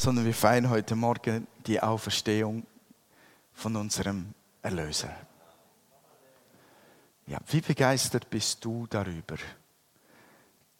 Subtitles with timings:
[0.00, 2.64] sondern wir feiern heute Morgen die Auferstehung
[3.52, 5.14] von unserem Erlöser.
[7.26, 9.36] Ja, wie begeistert bist du darüber?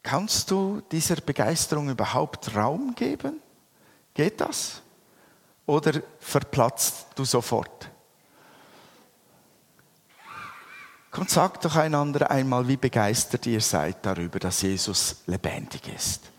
[0.02, 3.42] Kannst du dieser Begeisterung überhaupt Raum geben?
[4.14, 4.80] Geht das?
[5.66, 7.90] Oder verplatzt du sofort?
[11.10, 16.29] Komm, sagt doch einander einmal, wie begeistert ihr seid darüber, dass Jesus lebendig ist.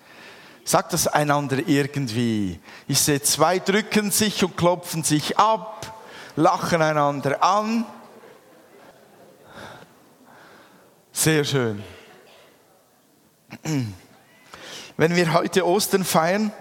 [0.71, 2.57] Sagt das einander irgendwie.
[2.87, 6.01] Ich sehe, zwei drücken sich und klopfen sich ab,
[6.37, 7.85] lachen einander an.
[11.11, 11.83] Sehr schön.
[14.95, 16.53] Wenn wir heute Ostern feiern,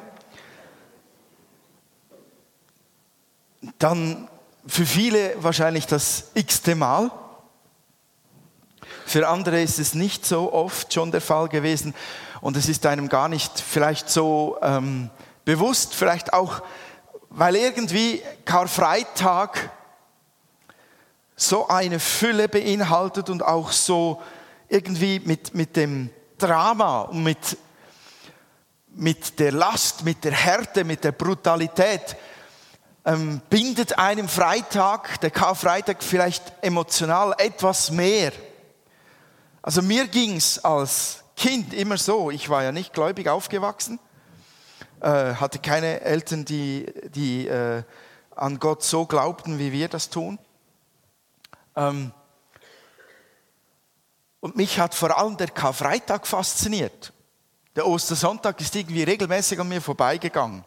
[3.78, 4.28] dann
[4.66, 7.12] für viele wahrscheinlich das x-te Mal.
[9.06, 11.94] Für andere ist es nicht so oft schon der Fall gewesen
[12.40, 15.10] und es ist einem gar nicht vielleicht so ähm,
[15.44, 16.62] bewusst, vielleicht auch,
[17.28, 19.70] weil irgendwie Karfreitag
[21.36, 24.20] so eine Fülle beinhaltet und auch so
[24.68, 27.56] irgendwie mit, mit dem Drama und mit,
[28.88, 32.16] mit der Last, mit der Härte, mit der Brutalität
[33.04, 38.32] ähm, bindet einem Freitag, der Karfreitag vielleicht emotional etwas mehr.
[39.62, 43.98] Also mir ging es als Kind immer so, ich war ja nicht gläubig aufgewachsen,
[45.00, 47.82] äh, hatte keine Eltern, die, die äh,
[48.36, 50.38] an Gott so glaubten, wie wir das tun.
[51.76, 52.12] Ähm,
[54.40, 57.14] und mich hat vor allem der Karfreitag fasziniert.
[57.74, 60.62] Der Ostersonntag ist irgendwie regelmäßig an mir vorbeigegangen.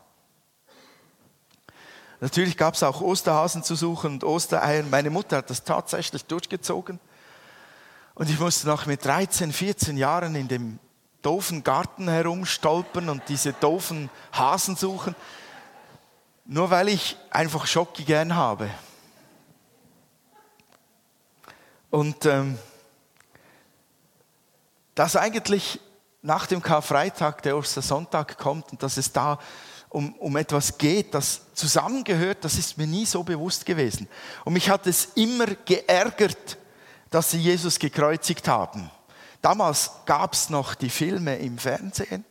[2.19, 4.81] Natürlich gab es auch Osterhasen zu suchen und Ostereier.
[4.89, 6.99] Meine Mutter hat das tatsächlich durchgezogen.
[8.15, 10.79] Und ich musste noch mit 13, 14 Jahren in dem
[11.23, 15.15] doofen Garten herumstolpern und diese doofen Hasen suchen,
[16.45, 18.69] nur weil ich einfach Schocki gern habe.
[21.89, 22.59] Und ähm,
[24.95, 25.79] dass eigentlich
[26.21, 29.39] nach dem Karfreitag der Ostersonntag kommt und dass es da
[29.89, 34.07] um, um etwas geht, das zusammengehört, das ist mir nie so bewusst gewesen.
[34.43, 36.57] Und mich hat es immer geärgert,
[37.13, 38.89] dass sie Jesus gekreuzigt haben.
[39.43, 42.25] Damals gab es noch die Filme im Fernsehen,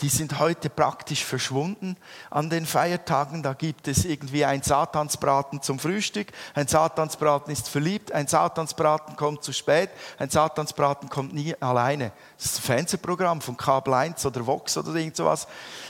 [0.00, 1.96] die sind heute praktisch verschwunden
[2.30, 3.42] an den Feiertagen.
[3.42, 9.42] Da gibt es irgendwie ein Satansbraten zum Frühstück, ein Satansbraten ist verliebt, ein Satansbraten kommt
[9.42, 12.12] zu spät, ein Satansbraten kommt nie alleine.
[12.36, 15.48] Das ist ein Fernsehprogramm von Kabel 1 oder Vox oder irgend sowas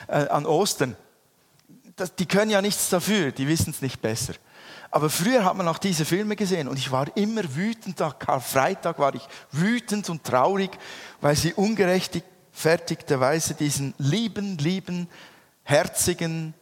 [0.08, 0.96] äh, an Ostern.
[1.94, 4.32] Das, die können ja nichts dafür, die wissen es nicht besser.
[4.90, 8.02] Aber früher hat man auch diese Filme gesehen und ich war immer wütend.
[8.02, 10.76] Am Karfreitag war ich wütend und traurig,
[11.20, 15.08] weil sie ungerechtfertigterweise diesen lieben, lieben,
[15.62, 16.54] herzigen,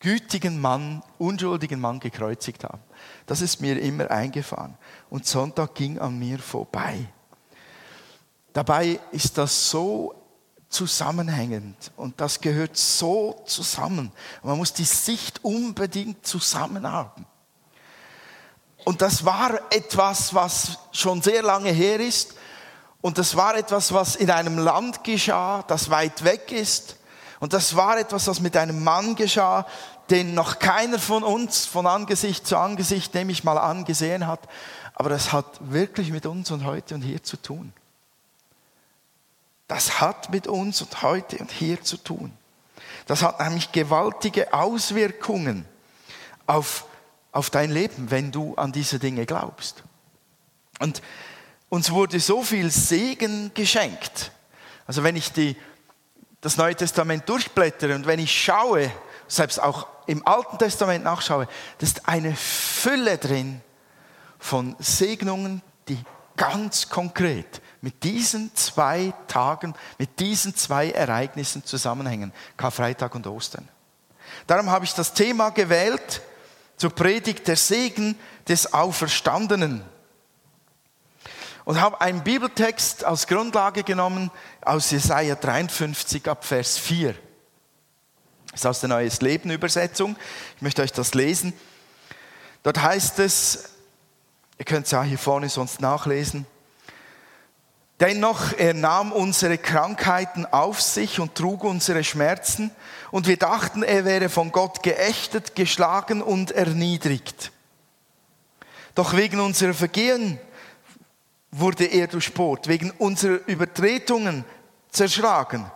[0.00, 2.82] gütigen Mann, unschuldigen Mann gekreuzigt haben.
[3.24, 4.76] Das ist mir immer eingefahren.
[5.08, 7.08] Und Sonntag ging an mir vorbei.
[8.52, 10.14] Dabei ist das so
[10.68, 14.12] zusammenhängend und das gehört so zusammen.
[14.42, 17.24] Man muss die Sicht unbedingt zusammen haben.
[18.86, 22.34] Und das war etwas, was schon sehr lange her ist.
[23.00, 26.94] Und das war etwas, was in einem Land geschah, das weit weg ist.
[27.40, 29.66] Und das war etwas, was mit einem Mann geschah,
[30.08, 34.48] den noch keiner von uns von Angesicht zu Angesicht, nehme ich mal an, gesehen hat.
[34.94, 37.72] Aber das hat wirklich mit uns und heute und hier zu tun.
[39.66, 42.32] Das hat mit uns und heute und hier zu tun.
[43.06, 45.66] Das hat nämlich gewaltige Auswirkungen
[46.46, 46.84] auf
[47.36, 49.84] auf dein Leben, wenn du an diese Dinge glaubst.
[50.78, 51.02] Und
[51.68, 54.32] uns wurde so viel Segen geschenkt.
[54.86, 55.54] Also wenn ich die,
[56.40, 58.90] das Neue Testament durchblättere und wenn ich schaue,
[59.28, 61.46] selbst auch im Alten Testament nachschaue,
[61.78, 63.60] da ist eine Fülle drin
[64.38, 65.98] von Segnungen, die
[66.36, 73.68] ganz konkret mit diesen zwei Tagen, mit diesen zwei Ereignissen zusammenhängen, Karfreitag und Ostern.
[74.46, 76.22] Darum habe ich das Thema gewählt,
[76.76, 78.18] zur Predigt der Segen
[78.48, 79.82] des Auferstandenen.
[81.64, 84.30] Und habe einen Bibeltext als Grundlage genommen
[84.60, 87.14] aus Jesaja 53 ab Vers 4.
[88.52, 90.16] Das ist aus der Neues Leben Übersetzung.
[90.56, 91.52] Ich möchte euch das lesen.
[92.62, 93.70] Dort heißt es,
[94.58, 96.46] ihr könnt es ja hier vorne sonst nachlesen,
[98.00, 102.70] Dennoch, er nahm unsere Krankheiten auf sich und trug unsere Schmerzen,
[103.10, 107.52] und wir dachten, er wäre von Gott geächtet, geschlagen und erniedrigt.
[108.94, 110.38] Doch wegen unserer Vergehen
[111.50, 114.44] wurde er durchbohrt, wegen unserer Übertretungen
[114.90, 115.70] zerschlagen.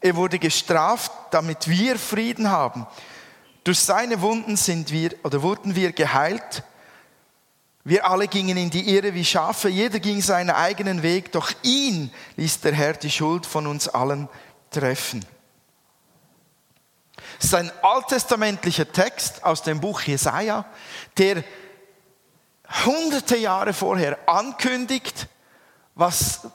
[0.00, 2.86] Er wurde gestraft, damit wir Frieden haben.
[3.64, 6.62] Durch seine Wunden sind wir oder wurden wir geheilt.
[7.86, 12.10] Wir alle gingen in die Irre wie Schafe, jeder ging seinen eigenen Weg, doch ihn
[12.36, 14.26] ließ der Herr die Schuld von uns allen
[14.70, 15.22] treffen.
[17.38, 20.64] Es ist ein alttestamentlicher Text aus dem Buch Jesaja,
[21.18, 21.44] der
[22.86, 25.28] hunderte Jahre vorher ankündigt,
[25.94, 26.48] was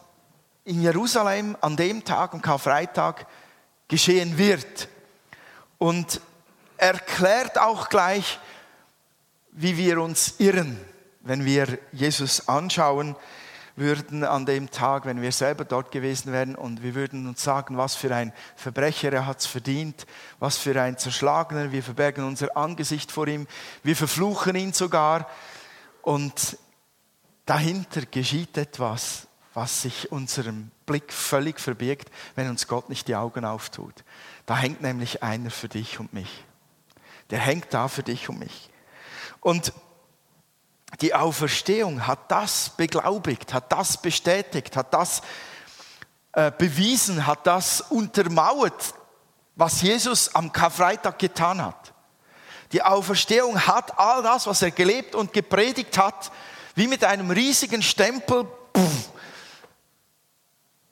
[0.65, 3.27] in Jerusalem an dem Tag, am Karfreitag,
[3.87, 4.87] geschehen wird.
[5.77, 6.21] Und
[6.77, 8.39] erklärt auch gleich,
[9.51, 10.88] wie wir uns irren
[11.29, 13.15] wenn wir Jesus anschauen
[13.75, 17.77] würden an dem Tag, wenn wir selber dort gewesen wären und wir würden uns sagen,
[17.77, 20.07] was für ein Verbrecher er hat es verdient,
[20.39, 23.45] was für ein Zerschlagener, wir verbergen unser Angesicht vor ihm,
[23.83, 25.29] wir verfluchen ihn sogar
[26.01, 26.57] und
[27.45, 33.45] dahinter geschieht etwas, was sich unserem Blick völlig verbirgt, wenn uns Gott nicht die Augen
[33.45, 34.03] auftut.
[34.47, 36.43] Da hängt nämlich einer für dich und mich.
[37.29, 38.71] Der hängt da für dich und mich.
[39.41, 39.73] Und
[41.01, 45.21] die Auferstehung hat das beglaubigt, hat das bestätigt, hat das
[46.33, 48.93] äh, bewiesen, hat das untermauert,
[49.55, 51.93] was Jesus am Karfreitag getan hat.
[52.71, 56.31] Die Auferstehung hat all das, was er gelebt und gepredigt hat,
[56.75, 58.45] wie mit einem riesigen Stempel
[58.75, 59.09] pff,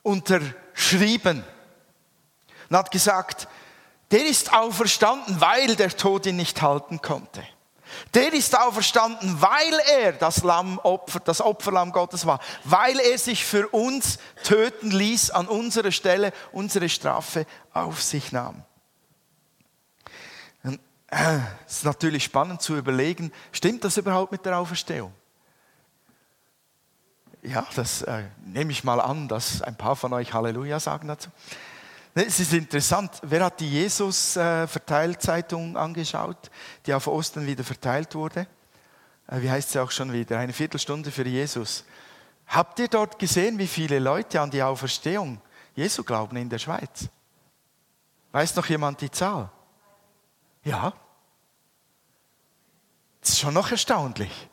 [0.01, 1.43] unterschrieben.
[2.69, 3.47] Und hat gesagt,
[4.11, 7.43] der ist auferstanden, weil der Tod ihn nicht halten konnte.
[8.13, 13.45] Der ist auferstanden, weil er das Lamm Opfer, das Opferlamm Gottes war, weil er sich
[13.45, 18.63] für uns töten ließ an unserer Stelle, unsere Strafe auf sich nahm.
[21.09, 25.13] Äh, es ist natürlich spannend zu überlegen, stimmt das überhaupt mit der Auferstehung?
[27.41, 31.29] Ja, das äh, nehme ich mal an, dass ein paar von euch Halleluja sagen dazu.
[32.19, 36.49] Es ist interessant, wer hat die Jesus-Verteilzeitung äh, angeschaut,
[36.87, 38.47] die auf Ostern wieder verteilt wurde?
[39.27, 40.39] Äh, wie heißt sie auch schon wieder?
[40.39, 41.85] Eine Viertelstunde für Jesus.
[42.47, 45.39] Habt ihr dort gesehen, wie viele Leute an die Auferstehung
[45.75, 47.07] Jesu glauben in der Schweiz?
[48.31, 49.51] Weiß noch jemand die Zahl?
[50.63, 50.93] Ja.
[53.21, 54.49] Das ist schon noch erstaunlich.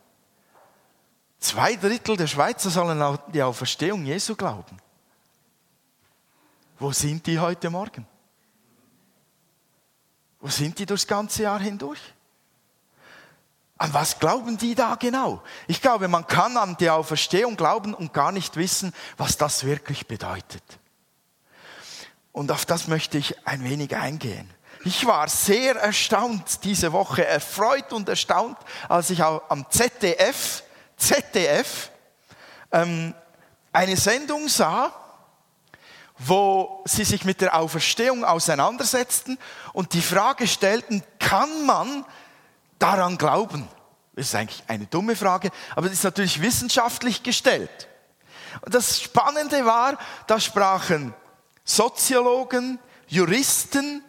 [1.39, 4.84] Zwei Drittel der Schweizer sollen an die Auferstehung Jesu glauben.
[6.79, 8.07] Wo sind die heute Morgen?
[10.41, 12.01] Wo sind die durchs ganze Jahr hindurch?
[13.79, 15.43] An was glauben die da genau?
[15.67, 20.07] Ich glaube, man kann an die Auferstehung glauben und gar nicht wissen, was das wirklich
[20.07, 20.63] bedeutet.
[22.33, 24.51] Und auf das möchte ich ein wenig eingehen.
[24.85, 30.63] Ich war sehr erstaunt diese Woche, erfreut und erstaunt, als ich am ZDF,
[30.97, 31.91] ZDF,
[32.71, 33.15] ähm,
[33.73, 34.93] eine Sendung sah,
[36.19, 39.39] wo sie sich mit der Auferstehung auseinandersetzten
[39.73, 42.05] und die Frage stellten, kann man
[42.79, 43.69] daran glauben?
[44.15, 47.89] Das ist eigentlich eine dumme Frage, aber das ist natürlich wissenschaftlich gestellt.
[48.61, 51.13] Und das Spannende war, da sprachen
[51.65, 52.79] Soziologen,
[53.09, 54.03] Juristen,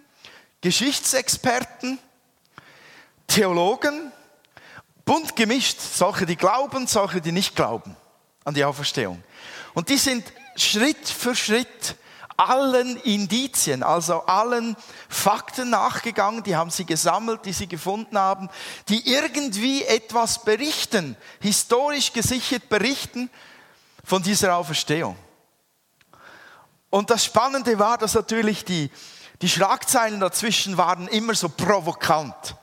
[0.61, 1.97] Geschichtsexperten,
[3.27, 4.11] Theologen,
[5.05, 7.95] bunt gemischt, solche, die glauben, solche, die nicht glauben
[8.43, 9.23] an die Auferstehung.
[9.73, 10.23] Und die sind
[10.55, 11.95] Schritt für Schritt
[12.37, 14.75] allen Indizien, also allen
[15.07, 18.49] Fakten nachgegangen, die haben sie gesammelt, die sie gefunden haben,
[18.89, 23.29] die irgendwie etwas berichten, historisch gesichert berichten
[24.03, 25.15] von dieser Auferstehung.
[26.89, 28.91] Und das Spannende war, dass natürlich die,
[29.41, 32.55] die Schlagzeilen dazwischen waren immer so provokant.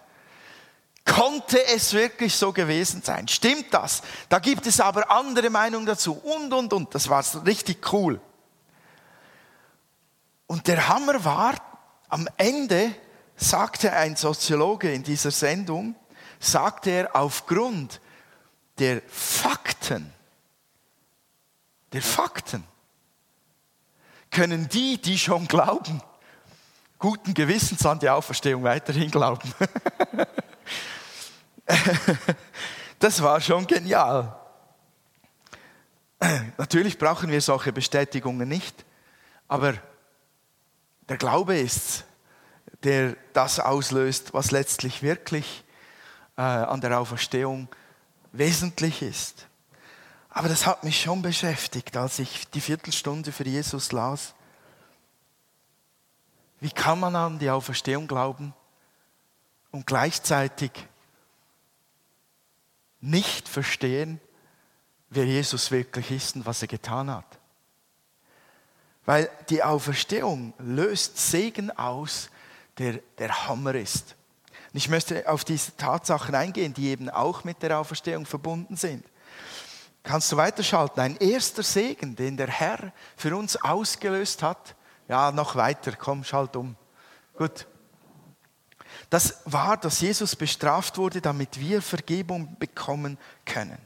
[1.05, 3.27] Konnte es wirklich so gewesen sein?
[3.27, 4.03] Stimmt das?
[4.29, 6.95] Da gibt es aber andere Meinungen dazu und, und, und.
[6.95, 8.21] Das war richtig cool.
[10.47, 11.55] Und der Hammer war,
[12.09, 12.95] am Ende
[13.37, 15.97] sagte ein Soziologe in dieser Sendung,
[16.39, 18.01] sagte er aufgrund
[18.79, 20.13] der Fakten,
[21.93, 22.65] der Fakten,
[24.31, 26.01] können die, die schon glauben,
[26.99, 29.53] guten Gewissens an die Auferstehung weiterhin glauben.
[32.99, 34.37] das war schon genial.
[36.59, 38.85] Natürlich brauchen wir solche Bestätigungen nicht,
[39.49, 39.75] aber
[41.09, 42.05] der Glaube ist,
[42.85, 45.65] der das auslöst, was letztlich wirklich
[46.37, 47.69] äh, an der Auferstehung
[48.33, 49.47] wesentlich ist.
[50.31, 54.35] Aber das hat mich schon beschäftigt, als ich die Viertelstunde für Jesus las.
[56.61, 58.55] Wie kann man an die Auferstehung glauben
[59.73, 60.71] und gleichzeitig
[63.03, 64.21] nicht verstehen,
[65.11, 67.39] wer Jesus wirklich ist und was er getan hat.
[69.05, 72.31] Weil die Auferstehung löst Segen aus,
[72.79, 74.15] der der Hammer ist.
[74.73, 79.05] Und ich möchte auf diese Tatsachen eingehen, die eben auch mit der Auferstehung verbunden sind.
[80.03, 81.01] Kannst du weiterschalten?
[81.01, 84.75] Ein erster Segen, den der Herr für uns ausgelöst hat.
[85.09, 86.77] Ja, noch weiter, komm, schalt um.
[87.37, 87.67] Gut.
[89.13, 93.77] Das war, dass Jesus bestraft wurde, damit wir Vergebung bekommen können.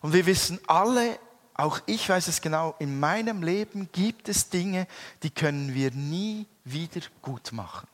[0.00, 1.18] Und wir wissen alle,
[1.54, 4.86] auch ich weiß es genau, in meinem Leben gibt es Dinge,
[5.24, 7.88] die können wir nie wieder gut machen.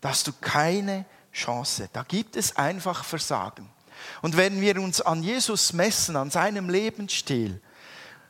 [0.00, 1.90] Da hast du keine Chance.
[1.92, 3.68] Da gibt es einfach Versagen.
[4.22, 7.60] Und wenn wir uns an Jesus messen, an seinem Lebensstil,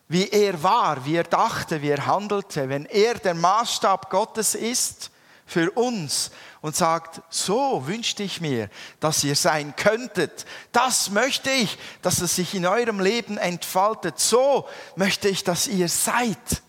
[0.08, 5.12] wie er war, wie er dachte, wie er handelte, wenn er der Maßstab Gottes ist
[5.48, 8.68] für uns und sagt, so wünschte ich mir,
[9.00, 14.68] dass ihr sein könntet, das möchte ich, dass es sich in eurem Leben entfaltet, so
[14.94, 16.62] möchte ich, dass ihr seid,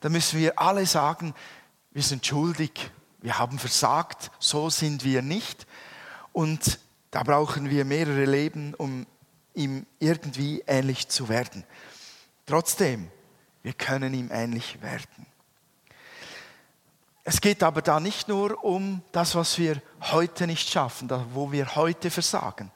[0.00, 1.34] dann müssen wir alle sagen,
[1.92, 2.90] wir sind schuldig,
[3.20, 5.66] wir haben versagt, so sind wir nicht.
[6.32, 6.78] Und
[7.10, 9.06] da brauchen wir mehrere Leben, um
[9.54, 11.64] ihm irgendwie ähnlich zu werden.
[12.46, 13.10] Trotzdem,
[13.62, 15.26] wir können ihm ähnlich werden.
[17.32, 21.76] Es geht aber da nicht nur um das, was wir heute nicht schaffen, wo wir
[21.76, 22.72] heute versagen,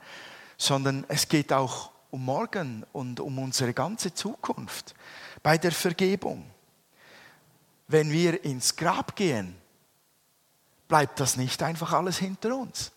[0.57, 4.95] sondern es geht auch um morgen und um unsere ganze Zukunft
[5.43, 6.49] bei der Vergebung.
[7.89, 9.57] Wenn wir ins Grab gehen,
[10.87, 12.93] bleibt das nicht einfach alles hinter uns.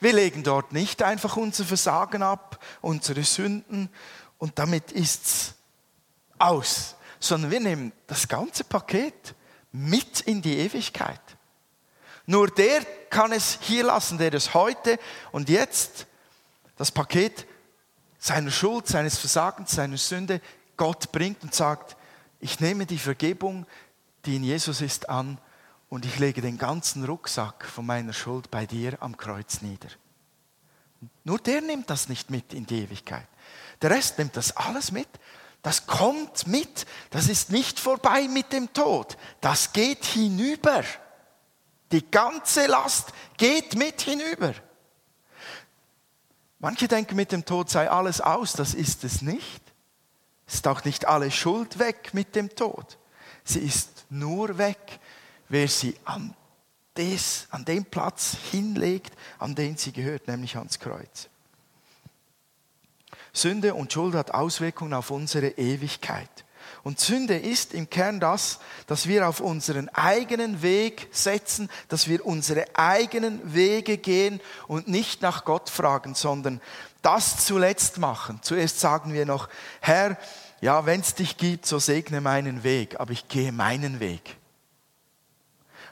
[0.00, 3.88] Wir legen dort nicht einfach unser Versagen ab, unsere Sünden
[4.36, 5.54] und damit ist's
[6.38, 9.34] aus, sondern wir nehmen das ganze Paket
[9.72, 11.20] mit in die Ewigkeit.
[12.26, 14.98] Nur der kann es hier lassen, der es heute
[15.32, 16.06] und jetzt
[16.76, 17.46] das Paket
[18.18, 20.40] seiner Schuld, seines Versagens, seiner Sünde
[20.76, 21.96] Gott bringt und sagt,
[22.40, 23.66] ich nehme die Vergebung,
[24.24, 25.38] die in Jesus ist, an
[25.88, 29.88] und ich lege den ganzen Rucksack von meiner Schuld bei dir am Kreuz nieder.
[31.24, 33.26] Nur der nimmt das nicht mit in die Ewigkeit.
[33.80, 35.08] Der Rest nimmt das alles mit.
[35.62, 36.86] Das kommt mit.
[37.10, 39.16] Das ist nicht vorbei mit dem Tod.
[39.40, 40.82] Das geht hinüber.
[41.92, 44.54] Die ganze Last geht mit hinüber.
[46.58, 48.52] Manche denken, mit dem Tod sei alles aus.
[48.54, 49.62] Das ist es nicht.
[50.46, 52.98] Es ist auch nicht alle Schuld weg mit dem Tod.
[53.44, 55.00] Sie ist nur weg,
[55.48, 56.34] wer sie an,
[56.96, 61.28] des, an den Platz hinlegt, an den sie gehört, nämlich ans Kreuz.
[63.32, 66.28] Sünde und Schuld hat Auswirkungen auf unsere Ewigkeit.
[66.84, 72.26] Und Sünde ist im Kern das, dass wir auf unseren eigenen Weg setzen, dass wir
[72.26, 76.60] unsere eigenen Wege gehen und nicht nach Gott fragen, sondern
[77.00, 78.40] das zuletzt machen.
[78.42, 79.48] Zuerst sagen wir noch,
[79.80, 80.16] Herr,
[80.60, 84.36] ja, wenn es dich gibt, so segne meinen Weg, aber ich gehe meinen Weg.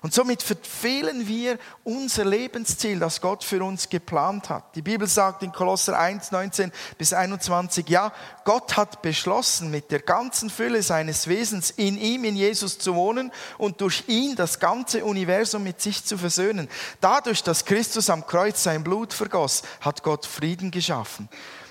[0.02, 4.74] Und somit verfehlen wir unser Lebensziel, das Gott für uns geplant hat.
[4.74, 8.12] Die Bibel sagt in Kolosser 1, 19 bis 21, ja,
[8.44, 13.30] Gott hat beschlossen, mit der ganzen Fülle seines Wesens in ihm, in Jesus zu wohnen
[13.58, 16.68] und durch ihn das ganze Universum mit sich zu versöhnen.
[17.02, 21.28] Dadurch, dass Christus am Kreuz sein Blut vergoss, hat Gott Frieden geschaffen.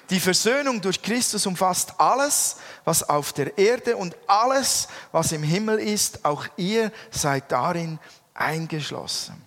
[0.10, 5.78] Die Versöhnung durch Christus umfasst alles, was auf der Erde und alles, was im Himmel
[5.78, 6.26] ist.
[6.26, 8.00] Auch ihr seid darin
[8.40, 9.42] eingeschlossen.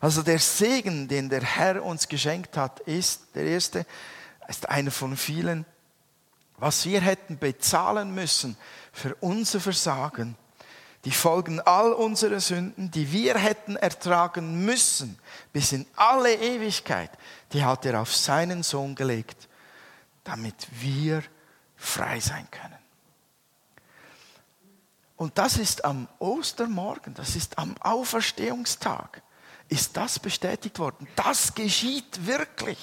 [0.00, 3.86] Also der Segen, den der Herr uns geschenkt hat, ist, der erste,
[4.48, 5.64] ist einer von vielen,
[6.58, 8.56] was wir hätten bezahlen müssen
[8.92, 10.36] für unser Versagen,
[11.04, 15.18] die Folgen all unserer Sünden, die wir hätten ertragen müssen,
[15.52, 17.10] bis in alle Ewigkeit,
[17.52, 19.48] die hat er auf seinen Sohn gelegt,
[20.24, 21.22] damit wir
[21.76, 22.75] frei sein können.
[25.16, 29.22] Und das ist am Ostermorgen, das ist am Auferstehungstag,
[29.68, 31.08] ist das bestätigt worden.
[31.16, 32.78] Das geschieht wirklich.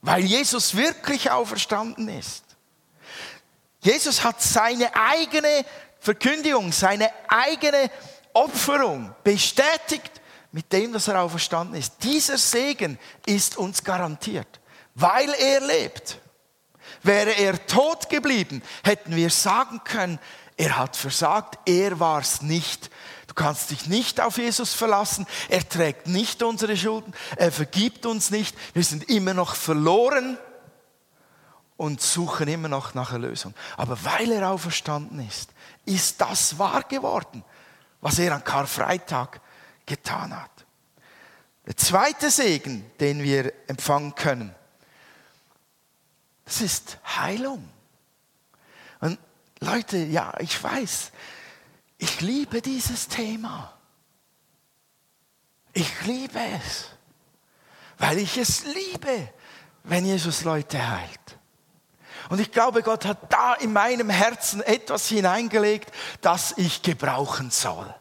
[0.00, 2.44] Weil Jesus wirklich auferstanden ist.
[3.80, 5.64] Jesus hat seine eigene
[5.98, 7.90] Verkündigung, seine eigene
[8.32, 10.20] Opferung bestätigt
[10.52, 11.94] mit dem, dass er auferstanden ist.
[12.02, 14.60] Dieser Segen ist uns garantiert,
[14.94, 16.21] weil er lebt.
[17.02, 20.18] Wäre er tot geblieben, hätten wir sagen können,
[20.56, 22.90] er hat versagt, er war es nicht.
[23.26, 28.30] Du kannst dich nicht auf Jesus verlassen, er trägt nicht unsere Schulden, er vergibt uns
[28.30, 30.38] nicht, wir sind immer noch verloren
[31.76, 33.54] und suchen immer noch nach Erlösung.
[33.76, 35.50] Aber weil er auferstanden ist,
[35.86, 37.42] ist das wahr geworden,
[38.00, 39.40] was er an Karfreitag
[39.86, 40.50] getan hat.
[41.66, 44.54] Der zweite Segen, den wir empfangen können,
[46.52, 47.66] Das ist Heilung.
[49.00, 49.18] Und
[49.60, 51.10] Leute, ja, ich weiß,
[51.96, 53.72] ich liebe dieses Thema.
[55.72, 56.90] Ich liebe es,
[57.96, 59.30] weil ich es liebe,
[59.84, 61.38] wenn Jesus Leute heilt.
[62.28, 65.90] Und ich glaube, Gott hat da in meinem Herzen etwas hineingelegt,
[66.20, 67.94] das ich gebrauchen soll.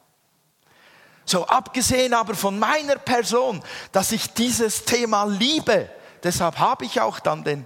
[1.23, 5.89] So abgesehen aber von meiner Person, dass ich dieses Thema liebe,
[6.21, 7.65] deshalb habe ich auch dann den,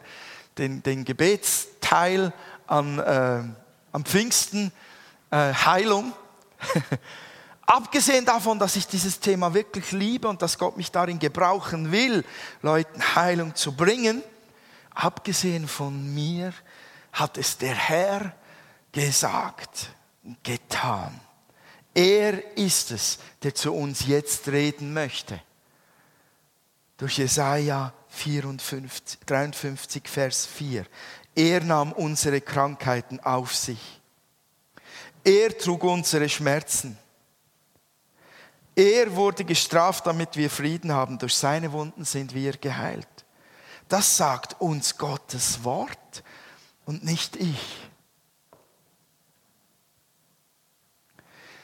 [0.58, 2.34] den, den Gebetsteil
[2.68, 3.44] an, äh,
[3.92, 4.72] am Pfingsten,
[5.32, 6.14] äh, Heilung.
[7.66, 12.24] Abgesehen davon, dass ich dieses Thema wirklich liebe und dass Gott mich darin gebrauchen will,
[12.62, 14.22] Leuten Heilung zu bringen,
[14.94, 16.54] abgesehen von mir
[17.12, 18.34] hat es der Herr
[18.92, 19.90] gesagt,
[20.44, 21.20] getan.
[21.94, 25.40] Er ist es, der zu uns jetzt reden möchte.
[26.98, 30.86] Durch Jesaja 54, 53, Vers 4.
[31.36, 34.02] Er nahm unsere Krankheiten auf sich.
[35.24, 36.98] Er trug unsere Schmerzen.
[38.76, 41.18] Er wurde gestraft, damit wir Frieden haben.
[41.18, 43.08] Durch seine Wunden sind wir geheilt.
[43.88, 46.24] Das sagt uns Gottes Wort
[46.86, 47.90] und nicht ich.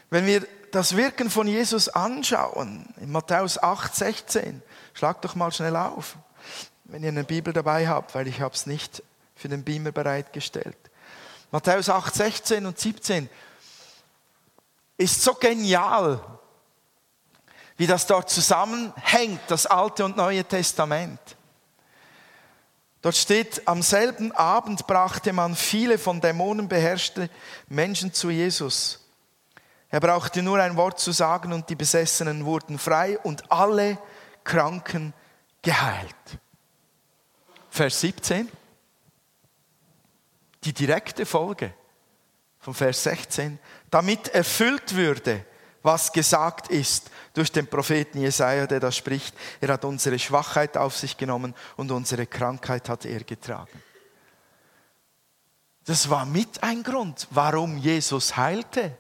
[0.10, 4.62] Wenn wir das Wirken von Jesus anschauen, in Matthäus 8, 16,
[4.94, 6.18] schlag doch mal schnell auf,
[6.86, 9.04] wenn ihr eine Bibel dabei habt, weil ich habe es nicht
[9.36, 10.78] für den Beamer bereitgestellt.
[11.52, 13.30] Matthäus 8, 16 und 17
[14.98, 16.24] ist so genial,
[17.78, 21.20] wie das dort zusammenhängt, das Alte und Neue Testament.
[23.02, 27.30] Dort steht, am selben Abend brachte man viele von Dämonen beherrschte
[27.68, 29.00] Menschen zu Jesus.
[29.90, 33.98] Er brauchte nur ein Wort zu sagen und die Besessenen wurden frei und alle
[34.44, 35.14] Kranken
[35.62, 36.16] geheilt.
[37.70, 38.50] Vers 17.
[40.64, 41.74] Die direkte Folge
[42.60, 43.60] von Vers 16.
[43.90, 45.46] Damit erfüllt würde,
[45.82, 49.36] was gesagt ist durch den Propheten Jesaja, der da spricht.
[49.60, 53.82] Er hat unsere Schwachheit auf sich genommen und unsere Krankheit hat er getragen.
[55.86, 58.98] Das war mit ein Grund, warum Jesus heilte.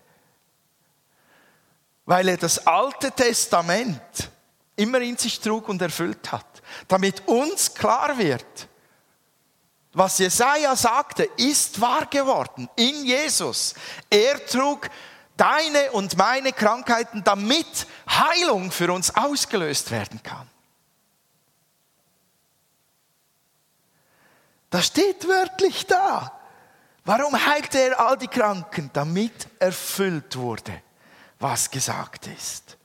[2.05, 4.31] Weil er das Alte Testament
[4.75, 6.50] immer in sich trug und erfüllt hat.
[6.87, 8.67] Damit uns klar wird,
[9.93, 13.73] was Jesaja sagte, ist wahr geworden in Jesus.
[14.09, 14.89] Er trug
[15.35, 20.47] deine und meine Krankheiten, damit Heilung für uns ausgelöst werden kann.
[24.69, 26.39] Das steht wörtlich da.
[27.03, 28.89] Warum heilte er all die Kranken?
[28.93, 30.81] Damit erfüllt wurde,
[31.39, 32.77] was gesagt ist.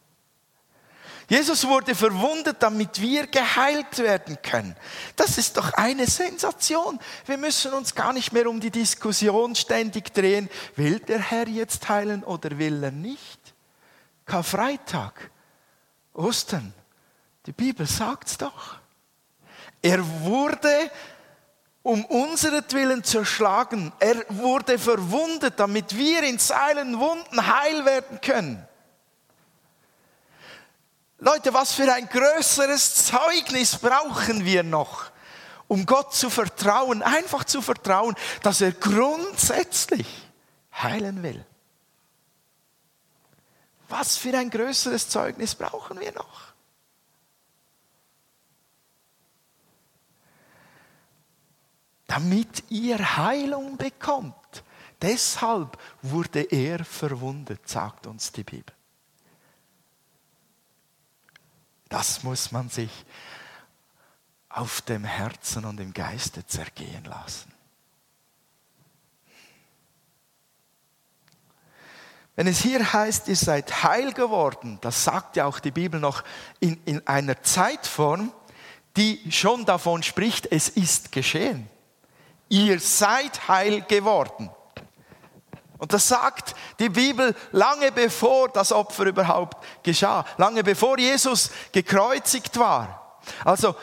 [1.28, 4.76] Jesus wurde verwundet, damit wir geheilt werden können.
[5.16, 7.00] Das ist doch eine Sensation.
[7.24, 10.48] Wir müssen uns gar nicht mehr um die Diskussion ständig drehen.
[10.76, 13.40] Will der Herr jetzt heilen oder will er nicht?
[14.24, 15.30] Karfreitag,
[16.14, 16.72] Ostern,
[17.46, 18.76] die Bibel sagt's doch.
[19.82, 20.90] Er wurde
[21.82, 23.92] um unseretwillen zerschlagen.
[24.00, 28.66] Er wurde verwundet, damit wir in seinen Wunden heil werden können.
[31.18, 35.10] Leute, was für ein größeres Zeugnis brauchen wir noch,
[35.66, 40.06] um Gott zu vertrauen, einfach zu vertrauen, dass er grundsätzlich
[40.74, 41.44] heilen will.
[43.88, 46.52] Was für ein größeres Zeugnis brauchen wir noch?
[52.08, 54.34] Damit ihr Heilung bekommt.
[55.00, 58.75] Deshalb wurde er verwundet, sagt uns die Bibel.
[61.88, 62.90] Das muss man sich
[64.48, 67.52] auf dem Herzen und im Geiste zergehen lassen.
[72.36, 76.22] Wenn es hier heißt, ihr seid heil geworden, das sagt ja auch die Bibel noch
[76.60, 78.30] in, in einer Zeitform,
[78.96, 81.68] die schon davon spricht, es ist geschehen.
[82.48, 84.50] Ihr seid heil geworden.
[85.78, 92.58] Und das sagt die Bibel lange bevor das Opfer überhaupt geschah, lange bevor Jesus gekreuzigt
[92.58, 93.18] war.
[93.44, 93.76] Also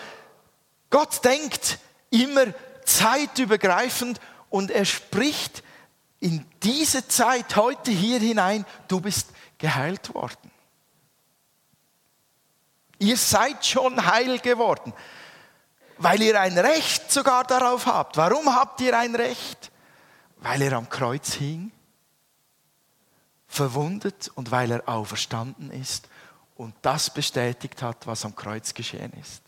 [0.90, 1.78] Gott denkt
[2.10, 2.46] immer
[2.86, 5.64] zeitübergreifend und er spricht
[6.20, 10.52] in diese Zeit heute hier hinein, du bist geheilt worden.
[13.00, 14.94] Ihr seid schon heil geworden,
[15.98, 18.16] weil ihr ein Recht sogar darauf habt.
[18.16, 19.72] Warum habt ihr ein Recht?
[20.38, 21.72] Weil er am Kreuz hing
[23.54, 26.10] verwundet und weil er auferstanden ist
[26.56, 29.44] und das bestätigt hat, was am Kreuz geschehen ist.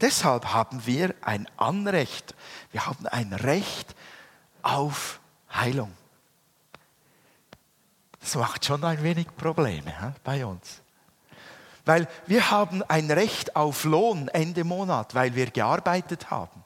[0.00, 2.34] Deshalb haben wir ein Anrecht.
[2.70, 3.94] Wir haben ein Recht
[4.62, 5.20] auf
[5.52, 5.92] Heilung.
[8.20, 10.80] Das macht schon ein wenig Probleme bei uns.
[11.84, 16.59] Weil wir haben ein Recht auf Lohn Ende Monat, weil wir gearbeitet haben.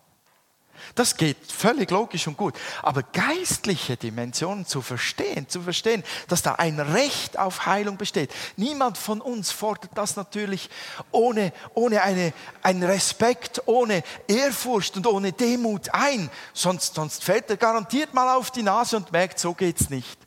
[0.95, 2.55] Das geht völlig logisch und gut.
[2.81, 8.33] Aber geistliche Dimensionen zu verstehen, zu verstehen, dass da ein Recht auf Heilung besteht.
[8.57, 10.71] Niemand von uns fordert das natürlich
[11.11, 16.31] ohne, ohne eine, einen Respekt, ohne Ehrfurcht und ohne Demut ein.
[16.53, 20.19] Sonst, sonst fällt er garantiert mal auf die Nase und merkt, so geht's nicht.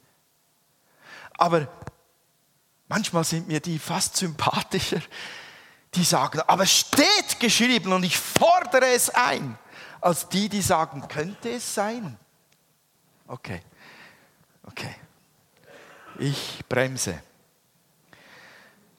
[1.38, 1.70] Aber
[2.90, 5.02] manchmal sind mir die fast sympathischer,
[5.94, 9.58] die sagen, aber steht geschrieben und ich fordere es ein
[10.02, 12.18] als die, die sagen, könnte es sein?
[13.28, 13.62] Okay,
[14.64, 14.96] okay.
[16.20, 17.22] Ich bremse.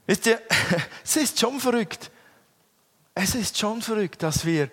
[0.07, 0.41] Wisst ihr,
[1.05, 2.11] es ist schon verrückt.
[3.15, 4.71] Es ist schon verrückt, dass wir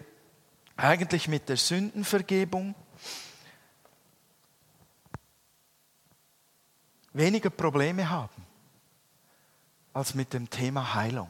[0.77, 2.75] eigentlich mit der Sündenvergebung
[7.13, 8.45] weniger Probleme haben
[9.93, 11.29] als mit dem Thema Heilung.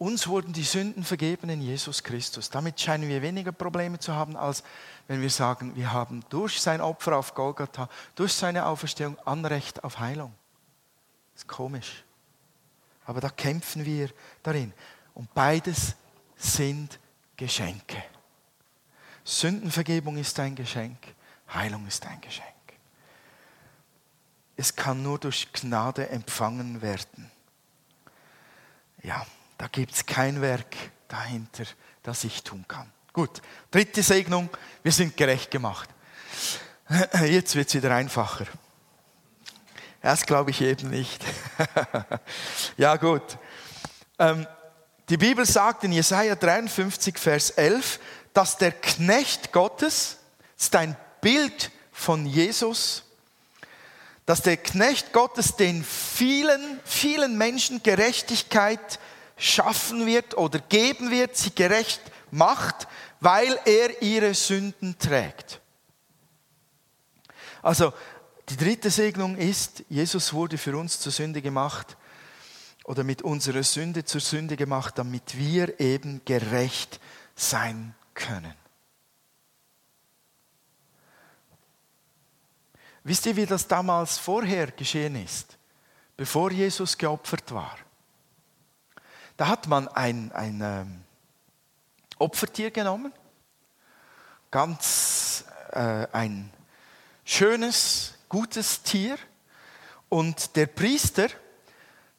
[0.00, 2.48] Uns wurden die Sünden vergeben in Jesus Christus.
[2.48, 4.64] Damit scheinen wir weniger Probleme zu haben, als
[5.08, 9.98] wenn wir sagen, wir haben durch sein Opfer auf Golgatha, durch seine Auferstehung Anrecht auf
[9.98, 10.32] Heilung.
[11.34, 12.02] Das ist komisch.
[13.04, 14.08] Aber da kämpfen wir
[14.42, 14.72] darin.
[15.12, 15.94] Und beides
[16.34, 16.98] sind
[17.36, 18.02] Geschenke.
[19.22, 20.96] Sündenvergebung ist ein Geschenk,
[21.52, 22.46] Heilung ist ein Geschenk.
[24.56, 27.30] Es kann nur durch Gnade empfangen werden.
[29.02, 29.26] Ja.
[29.60, 30.74] Da gibt es kein Werk
[31.06, 31.64] dahinter,
[32.02, 32.90] das ich tun kann.
[33.12, 34.48] Gut, dritte Segnung,
[34.82, 35.90] wir sind gerecht gemacht.
[37.26, 38.46] Jetzt wird es wieder einfacher.
[40.00, 41.22] Das glaube ich eben nicht.
[42.78, 43.36] ja gut.
[44.18, 44.46] Ähm,
[45.10, 48.00] die Bibel sagt in Jesaja 53, Vers 11,
[48.32, 50.16] dass der Knecht Gottes,
[50.56, 53.04] das ist ein Bild von Jesus,
[54.24, 58.98] dass der Knecht Gottes den vielen, vielen Menschen Gerechtigkeit
[59.40, 62.00] schaffen wird oder geben wird, sie gerecht
[62.30, 62.86] macht,
[63.20, 65.60] weil er ihre Sünden trägt.
[67.62, 67.92] Also
[68.48, 71.96] die dritte Segnung ist, Jesus wurde für uns zur Sünde gemacht
[72.84, 77.00] oder mit unserer Sünde zur Sünde gemacht, damit wir eben gerecht
[77.34, 78.54] sein können.
[83.04, 85.56] Wisst ihr, wie das damals vorher geschehen ist,
[86.16, 87.76] bevor Jesus geopfert war?
[89.40, 91.00] Da hat man ein, ein ähm,
[92.18, 93.10] Opfertier genommen,
[94.50, 96.52] ganz äh, ein
[97.24, 99.16] schönes, gutes Tier.
[100.10, 101.28] Und der Priester,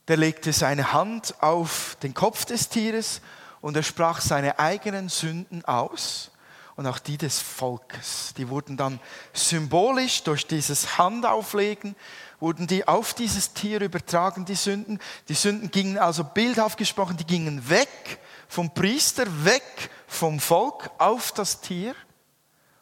[0.08, 3.22] der legte seine Hand auf den Kopf des Tieres
[3.62, 6.32] und er sprach seine eigenen Sünden aus
[6.76, 8.34] und auch die des Volkes.
[8.36, 9.00] Die wurden dann
[9.34, 11.96] symbolisch durch dieses Handauflegen
[12.42, 15.00] wurden die auf dieses Tier übertragen, die Sünden.
[15.30, 21.32] Die Sünden gingen also bildhaft gesprochen, die gingen weg vom Priester, weg vom Volk auf
[21.32, 21.96] das Tier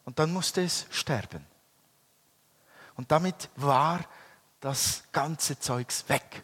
[0.06, 1.46] und dann musste es sterben.
[2.96, 4.00] Und damit war
[4.62, 6.44] das ganze Zeugs weg.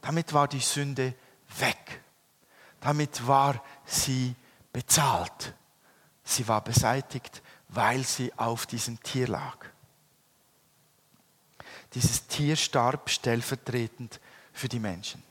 [0.00, 1.14] Damit war die Sünde
[1.58, 2.00] weg.
[2.80, 4.34] Damit war sie
[4.72, 5.54] bezahlt.
[6.24, 9.66] Sie war beseitigt, weil sie auf diesem Tier lag.
[11.94, 14.20] Dieses Tier starb stellvertretend
[14.52, 15.22] für die Menschen.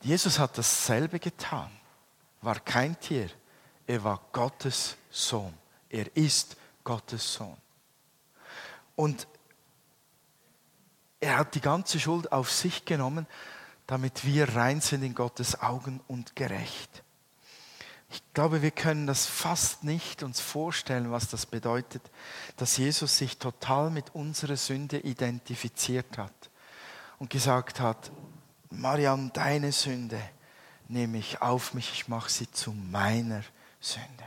[0.00, 1.70] Jesus hat dasselbe getan,
[2.40, 3.30] war kein Tier,
[3.86, 5.54] er war Gottes Sohn.
[5.88, 7.56] Er ist Gottes Sohn.
[8.96, 9.26] Und
[11.20, 13.26] er hat die ganze Schuld auf sich genommen,
[13.86, 17.01] damit wir rein sind in Gottes Augen und gerecht.
[18.12, 22.02] Ich glaube, wir können das fast nicht uns vorstellen, was das bedeutet,
[22.58, 26.50] dass Jesus sich total mit unserer Sünde identifiziert hat
[27.18, 28.12] und gesagt hat,
[28.68, 30.20] Mariam, deine Sünde
[30.88, 33.44] nehme ich auf mich, ich mache sie zu meiner
[33.80, 34.24] Sünde.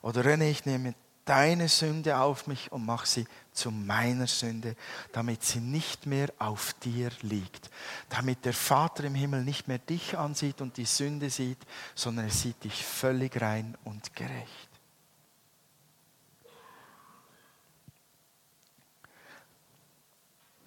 [0.00, 4.76] Oder René, ich nehme deine Sünde auf mich und mach sie zu meiner Sünde,
[5.12, 7.70] damit sie nicht mehr auf dir liegt.
[8.08, 11.58] Damit der Vater im Himmel nicht mehr dich ansieht und die Sünde sieht,
[11.94, 14.68] sondern er sieht dich völlig rein und gerecht.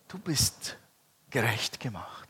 [0.08, 0.78] Du bist
[1.30, 2.30] gerecht gemacht,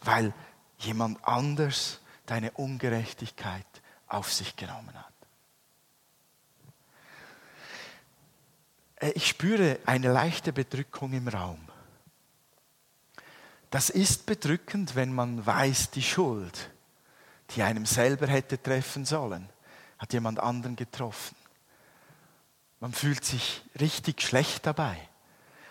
[0.00, 0.34] weil
[0.78, 3.66] jemand anders deine Ungerechtigkeit
[4.08, 5.13] auf sich genommen hat.
[9.00, 11.58] Ich spüre eine leichte Bedrückung im Raum.
[13.70, 16.70] Das ist bedrückend, wenn man weiß, die Schuld,
[17.50, 19.48] die einem selber hätte treffen sollen,
[19.98, 21.34] hat jemand anderen getroffen.
[22.78, 24.96] Man fühlt sich richtig schlecht dabei.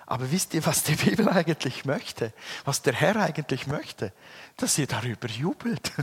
[0.06, 2.34] Aber wisst ihr, was die Bibel eigentlich möchte?
[2.66, 4.12] Was der Herr eigentlich möchte?
[4.58, 5.92] Dass ihr darüber jubelt.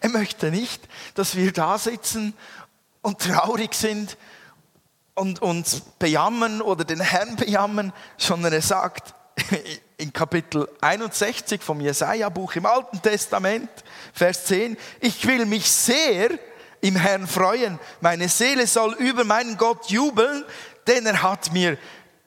[0.00, 2.34] Er möchte nicht, dass wir da sitzen
[3.00, 4.16] und traurig sind
[5.18, 9.14] und uns bejammern oder den Herrn bejammern, sondern er sagt
[9.96, 13.70] in Kapitel 61 vom Jesaja-Buch im Alten Testament,
[14.12, 16.30] Vers 10, ich will mich sehr
[16.80, 17.78] im Herrn freuen.
[18.00, 20.44] Meine Seele soll über meinen Gott jubeln,
[20.86, 21.76] denn er hat mir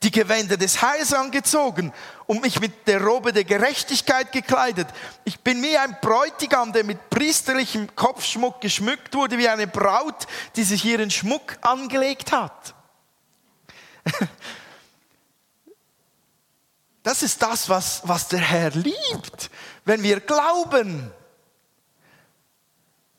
[0.04, 1.94] die Gewänder des Heils angezogen
[2.26, 4.88] und mich mit der Robe der Gerechtigkeit gekleidet.
[5.26, 10.64] Ich bin wie ein Bräutigam, der mit priesterlichem Kopfschmuck geschmückt wurde, wie eine Braut, die
[10.64, 12.74] sich ihren Schmuck angelegt hat.
[17.04, 19.50] Das ist das, was, was der Herr liebt,
[19.86, 21.12] wenn wir glauben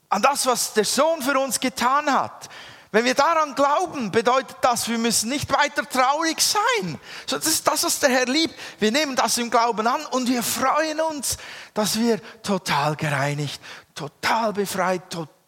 [0.09, 2.49] an das, was der Sohn für uns getan hat.
[2.93, 7.01] Wenn wir daran glauben, bedeutet das, wir müssen nicht weiter traurig sein.
[7.27, 8.55] Das ist das, was der Herr liebt.
[8.79, 11.39] Wir nehmen das im Glauben an und wir freuen uns,
[11.73, 13.61] dass wir total gereinigt,
[13.95, 15.42] total befreit, total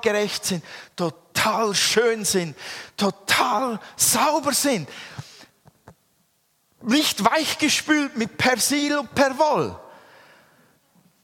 [0.00, 0.64] gerecht sind,
[0.96, 2.56] total schön sind,
[2.96, 4.88] total sauber sind.
[6.82, 9.78] Nicht weichgespült mit Persil und Perwoll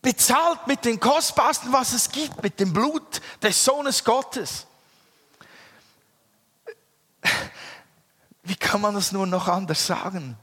[0.03, 4.67] bezahlt mit den kostbarsten, was es gibt, mit dem Blut des Sohnes Gottes.
[8.43, 10.37] Wie kann man das nur noch anders sagen?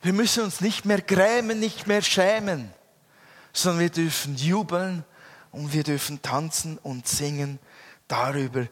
[0.00, 2.72] Wir müssen uns nicht mehr grämen, nicht mehr schämen,
[3.52, 5.04] sondern wir dürfen jubeln
[5.52, 7.58] und wir dürfen tanzen und singen
[8.06, 8.66] darüber,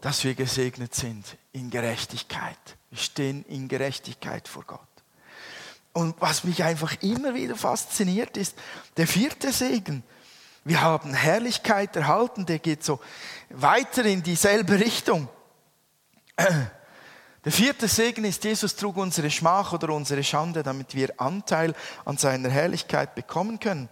[0.00, 2.58] dass wir gesegnet sind in Gerechtigkeit.
[2.90, 4.80] Wir stehen in Gerechtigkeit vor Gott.
[5.92, 8.54] Und was mich einfach immer wieder fasziniert, ist
[8.96, 10.02] der vierte Segen.
[10.64, 13.00] Wir haben Herrlichkeit erhalten, der geht so
[13.50, 15.28] weiter in dieselbe Richtung.
[17.44, 22.16] Der vierte Segen ist, Jesus trug unsere Schmach oder unsere Schande, damit wir Anteil an
[22.16, 23.88] seiner Herrlichkeit bekommen können.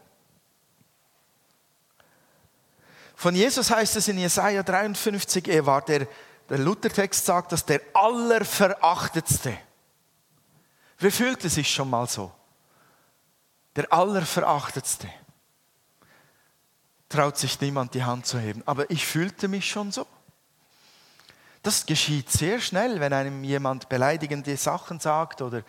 [3.15, 6.07] Von Jesus heißt es in Jesaja 53, er war der,
[6.49, 9.57] der Luthertext sagt, dass der Allerverachtetste.
[10.99, 12.33] Wer fühlte sich schon mal so?
[13.77, 15.09] Der Allerverachtetste.
[17.09, 18.63] Traut sich niemand die Hand zu heben.
[18.67, 20.07] Aber ich fühlte mich schon so.
[21.65, 25.63] Das geschieht sehr schnell, wenn einem jemand beleidigende Sachen sagt oder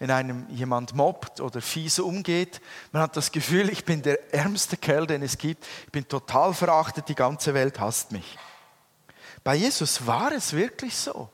[0.00, 2.60] wenn einem jemand mobbt oder fies umgeht.
[2.90, 5.64] Man hat das Gefühl, ich bin der ärmste Kerl, den es gibt.
[5.84, 8.36] Ich bin total verachtet, die ganze Welt hasst mich.
[9.44, 11.30] Bei Jesus war es wirklich so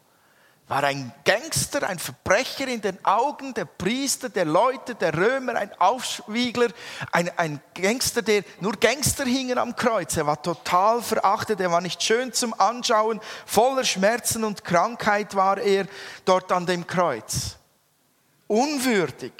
[0.72, 5.70] war ein Gangster, ein Verbrecher in den Augen der Priester, der Leute, der Römer, ein
[5.78, 6.68] Aufwiegler,
[7.10, 10.16] ein, ein Gangster, der nur Gangster hingen am Kreuz.
[10.16, 15.58] Er war total verachtet, er war nicht schön zum Anschauen, voller Schmerzen und Krankheit war
[15.58, 15.86] er
[16.24, 17.58] dort an dem Kreuz.
[18.46, 19.34] Unwürdig.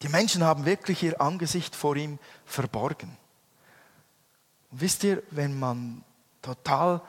[0.00, 3.19] Die Menschen haben wirklich ihr Angesicht vor ihm verborgen.
[4.70, 6.04] Und wisst ihr, wenn man
[6.42, 7.00] total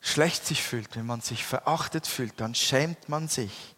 [0.00, 3.74] schlecht sich fühlt, wenn man sich verachtet fühlt, dann schämt man sich.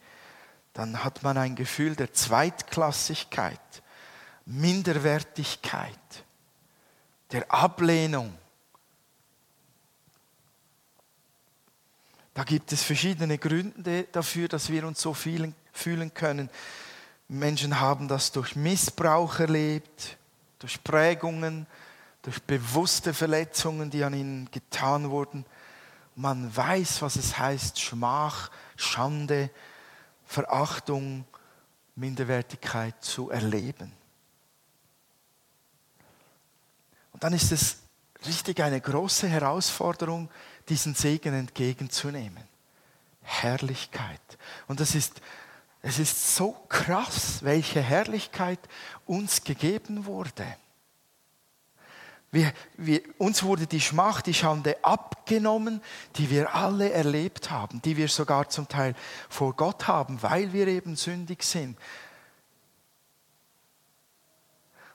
[0.73, 3.61] Dann hat man ein Gefühl der Zweitklassigkeit,
[4.45, 5.91] Minderwertigkeit,
[7.33, 8.37] der Ablehnung.
[12.35, 16.51] Da gibt es verschiedene Gründe dafür, dass wir uns so fühlen, fühlen können.
[17.29, 20.19] Menschen haben das durch Missbrauch erlebt,
[20.59, 21.67] durch Prägungen,
[22.27, 25.47] durch bewusste Verletzungen, die an ihnen getan wurden.
[26.17, 29.49] Man weiß, was es heißt, Schmach, Schande,
[30.25, 31.25] Verachtung,
[31.95, 33.93] Minderwertigkeit zu erleben.
[37.12, 37.79] Und dann ist es
[38.27, 40.29] richtig eine große Herausforderung,
[40.69, 42.43] diesen Segen entgegenzunehmen.
[43.23, 44.21] Herrlichkeit.
[44.67, 45.21] Und das ist,
[45.81, 48.59] es ist so krass, welche Herrlichkeit
[49.07, 50.57] uns gegeben wurde.
[52.33, 55.81] Wir, wir, uns wurde die Schmach, die Schande abgenommen,
[56.17, 58.95] die wir alle erlebt haben, die wir sogar zum Teil
[59.29, 61.79] vor Gott haben, weil wir eben sündig sind.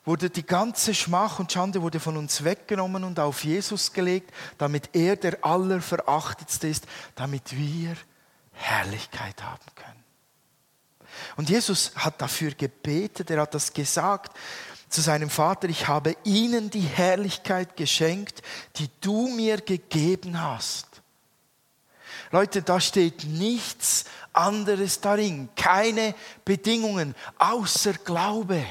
[0.04, 4.90] Wurde die ganze Schmach und Schande wurde von uns weggenommen und auf Jesus gelegt, damit
[4.94, 7.96] er der Allerverachtetste ist, damit wir
[8.52, 10.04] Herrlichkeit haben können.
[11.36, 14.36] Und Jesus hat dafür gebetet, er hat das gesagt
[14.92, 18.42] zu seinem Vater, ich habe ihnen die Herrlichkeit geschenkt,
[18.76, 20.88] die du mir gegeben hast.
[22.32, 26.14] Leute, da steht nichts anderes darin, keine
[26.46, 28.66] Bedingungen außer Glaube.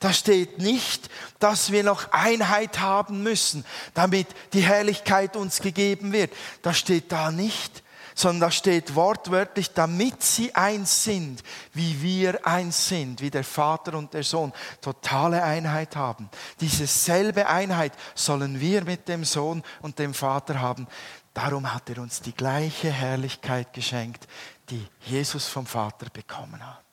[0.00, 6.32] Da steht nicht, dass wir noch Einheit haben müssen, damit die Herrlichkeit uns gegeben wird.
[6.62, 7.83] Da steht da nicht,
[8.14, 13.94] sondern da steht wortwörtlich, damit sie eins sind, wie wir eins sind, wie der Vater
[13.94, 16.30] und der Sohn totale Einheit haben.
[16.60, 20.86] Diese selbe Einheit sollen wir mit dem Sohn und dem Vater haben.
[21.34, 24.28] Darum hat er uns die gleiche Herrlichkeit geschenkt,
[24.70, 26.84] die Jesus vom Vater bekommen hat.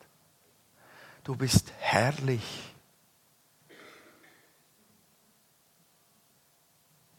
[1.23, 2.73] Du bist herrlich.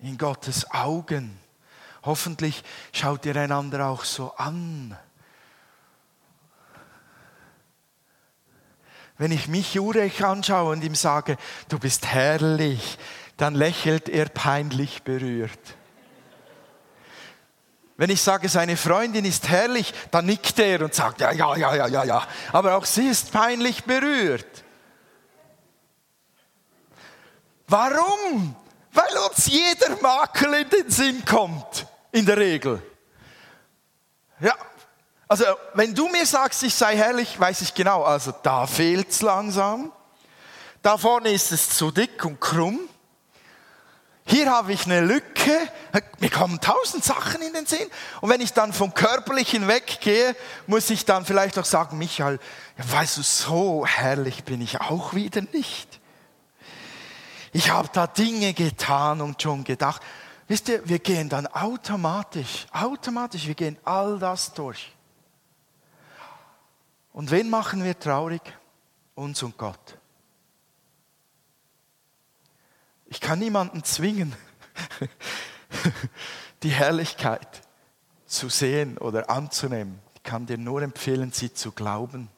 [0.00, 1.41] In Gottes Augen.
[2.02, 4.96] Hoffentlich schaut ihr einander auch so an.
[9.18, 11.36] Wenn ich mich Jurek anschaue und ihm sage,
[11.68, 12.98] du bist herrlich,
[13.36, 15.76] dann lächelt er peinlich berührt.
[17.96, 21.74] Wenn ich sage, seine Freundin ist herrlich, dann nickt er und sagt, ja, ja, ja,
[21.74, 22.26] ja, ja, ja.
[22.52, 24.64] Aber auch sie ist peinlich berührt.
[27.68, 28.56] Warum?
[28.92, 32.82] Weil uns jeder Makel in den Sinn kommt, in der Regel.
[34.40, 34.54] Ja,
[35.26, 35.44] also
[35.74, 39.90] wenn du mir sagst, ich sei herrlich, weiß ich genau, also da fehlt es langsam.
[40.82, 42.80] Da vorne ist es zu dick und krumm.
[44.24, 45.58] Hier habe ich eine Lücke.
[46.18, 47.88] Mir kommen tausend Sachen in den Sinn.
[48.20, 52.38] Und wenn ich dann vom Körperlichen weggehe, muss ich dann vielleicht auch sagen, Michael,
[52.76, 56.00] weißt du, so herrlich bin ich auch wieder nicht.
[57.52, 60.02] Ich habe da Dinge getan und schon gedacht.
[60.52, 64.94] Wisst ihr, wir gehen dann automatisch, automatisch, wir gehen all das durch.
[67.14, 68.42] Und wen machen wir traurig?
[69.14, 69.96] Uns und Gott.
[73.06, 74.36] Ich kann niemanden zwingen,
[76.62, 77.62] die Herrlichkeit
[78.26, 80.00] zu sehen oder anzunehmen.
[80.16, 82.28] Ich kann dir nur empfehlen, sie zu glauben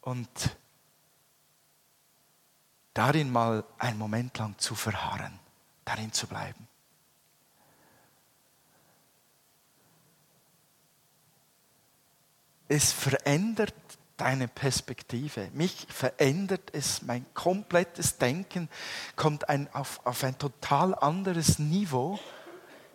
[0.00, 0.56] und
[2.94, 5.38] darin mal einen Moment lang zu verharren,
[5.88, 6.68] darin zu bleiben.
[12.68, 13.74] Es verändert
[14.18, 15.48] deine Perspektive.
[15.54, 18.68] Mich verändert es, mein komplettes Denken
[19.16, 22.18] kommt ein, auf, auf ein total anderes Niveau,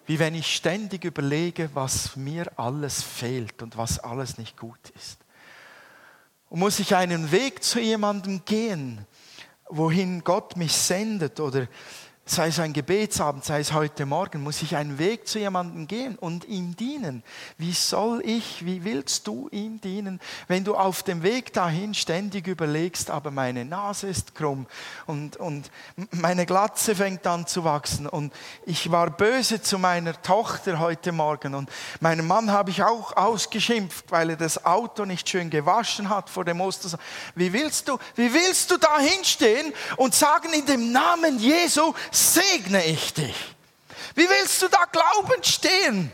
[0.06, 5.18] wie wenn ich ständig überlege, was mir alles fehlt und was alles nicht gut ist.
[6.50, 9.08] Und muss ich einen Weg zu jemandem gehen,
[9.70, 11.68] wohin Gott mich sendet oder
[12.26, 16.16] sei es ein Gebetsabend, sei es heute Morgen, muss ich einen Weg zu jemandem gehen
[16.16, 17.22] und ihm dienen.
[17.58, 22.48] Wie soll ich, wie willst du ihm dienen, wenn du auf dem Weg dahin ständig
[22.48, 24.68] überlegst, aber meine Nase ist krumm
[25.06, 25.70] und, und
[26.12, 28.34] meine Glatze fängt an zu wachsen und
[28.66, 34.12] ich war böse zu meiner Tochter heute Morgen und meinen Mann habe ich auch ausgeschimpft,
[34.12, 36.98] weil er das Auto nicht schön gewaschen hat vor dem Oster.
[37.36, 42.86] Wie willst du, wie willst du da hinstehen und sagen in dem Namen Jesu, segne
[42.86, 43.36] ich dich.
[44.16, 46.12] Wie willst du da glaubend stehen?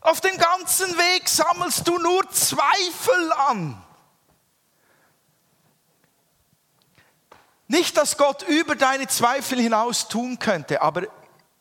[0.00, 3.82] Auf dem ganzen Weg sammelst du nur Zweifel an.
[7.66, 11.02] Nicht, dass Gott über deine Zweifel hinaus tun könnte, aber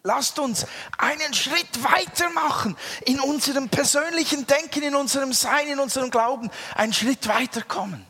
[0.03, 0.65] lasst uns
[0.97, 6.93] einen Schritt weiter machen in unserem persönlichen Denken, in unserem Sein, in unserem Glauben, einen
[6.93, 8.07] Schritt weiter kommen.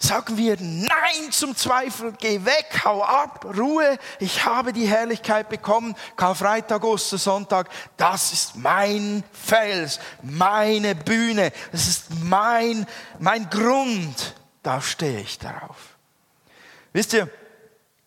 [0.00, 5.96] Sagen wir Nein zum Zweifel, geh weg, hau ab, Ruhe, ich habe die Herrlichkeit bekommen,
[6.16, 12.86] Karfreitag, Ostersonntag, das ist mein Fels, meine Bühne, das ist mein,
[13.18, 15.96] mein Grund, da stehe ich darauf.
[16.92, 17.28] Wisst ihr,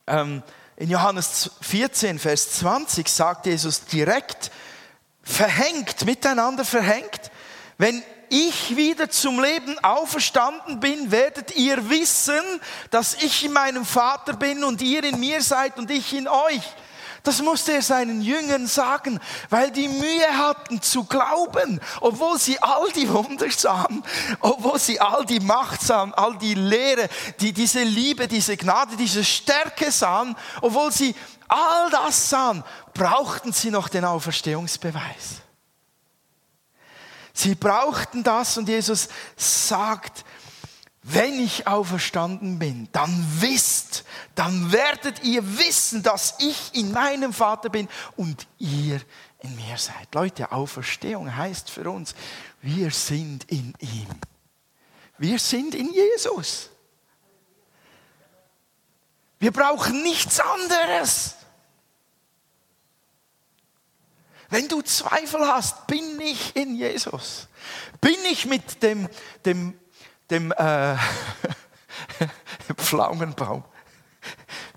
[0.07, 0.43] ähm,
[0.77, 4.49] in Johannes 14, Vers 20 sagt Jesus direkt,
[5.23, 7.31] verhängt, miteinander verhängt,
[7.77, 8.01] wenn
[8.31, 12.41] ich wieder zum Leben auferstanden bin, werdet ihr wissen,
[12.89, 16.61] dass ich in meinem Vater bin und ihr in mir seid und ich in euch.
[17.23, 22.89] Das musste er seinen Jüngern sagen, weil die Mühe hatten zu glauben, obwohl sie all
[22.93, 24.01] die Wunder sahen,
[24.39, 27.09] obwohl sie all die Macht sahen, all die Lehre,
[27.39, 31.13] die, diese Liebe, diese Gnade, diese Stärke sahen, obwohl sie
[31.47, 32.63] all das sahen,
[32.93, 35.40] brauchten sie noch den Auferstehungsbeweis.
[37.33, 40.25] Sie brauchten das und Jesus sagt,
[41.03, 44.03] wenn ich auferstanden bin, dann wisst,
[44.35, 49.01] dann werdet ihr wissen, dass ich in meinem Vater bin und ihr
[49.39, 50.13] in mir seid.
[50.13, 52.13] Leute, Auferstehung heißt für uns,
[52.61, 54.07] wir sind in ihm.
[55.17, 56.69] Wir sind in Jesus.
[59.39, 61.35] Wir brauchen nichts anderes.
[64.51, 67.47] Wenn du Zweifel hast, bin ich in Jesus.
[68.01, 69.07] Bin ich mit dem,
[69.45, 69.79] dem,
[70.29, 70.97] dem äh,
[72.75, 73.63] Pflaumenbaum,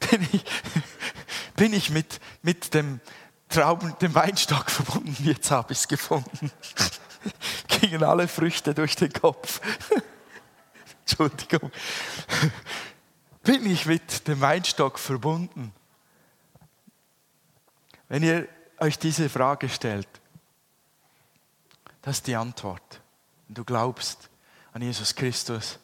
[0.09, 0.45] bin ich,
[1.57, 3.01] bin ich mit, mit dem
[3.49, 5.17] Trauben, dem Weinstock verbunden.
[5.25, 6.53] Jetzt habe ich es gefunden.
[7.81, 9.61] Gingen alle Früchte durch den Kopf.
[11.01, 11.73] Entschuldigung.
[13.43, 15.73] Bin ich mit dem Weinstock verbunden?
[18.09, 18.49] Wenn ihr
[18.79, 20.09] euch diese Frage stellt,
[22.03, 23.01] das ist die Antwort.
[23.49, 24.29] Wenn du glaubst
[24.73, 25.79] an Jesus Christus,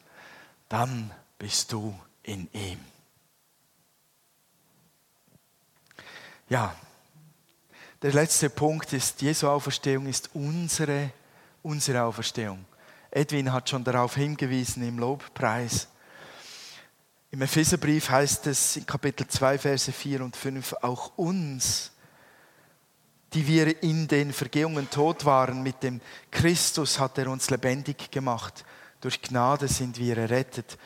[0.69, 2.79] dann bist du in ihm.
[6.49, 6.75] Ja,
[8.01, 11.11] der letzte Punkt ist, Jesu Auferstehung ist unsere,
[11.63, 12.65] unsere Auferstehung.
[13.09, 15.87] Edwin hat schon darauf hingewiesen im Lobpreis.
[17.29, 21.91] Im Epheserbrief heißt es in Kapitel 2, Verse 4 und 5, auch uns
[23.33, 26.01] die wir in den Vergehungen tot waren, mit dem
[26.31, 28.65] Christus hat er uns lebendig gemacht.
[28.99, 30.77] Durch Gnade sind wir errettet.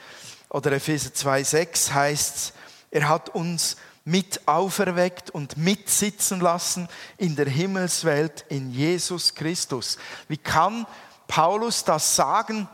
[0.50, 2.54] Oder Epheser 2,6 heißt
[2.92, 3.76] er hat uns
[4.06, 6.88] mit auferweckt und mitsitzen lassen
[7.18, 9.98] in der Himmelswelt in Jesus Christus.
[10.28, 10.86] Wie kann
[11.28, 12.70] Paulus das sagen?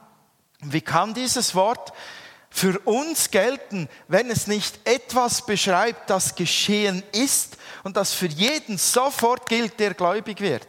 [0.59, 1.93] Wie kann dieses Wort
[2.51, 8.77] für uns gelten, wenn es nicht etwas beschreibt, das geschehen ist und das für jeden
[8.77, 10.67] sofort gilt, der gläubig wird.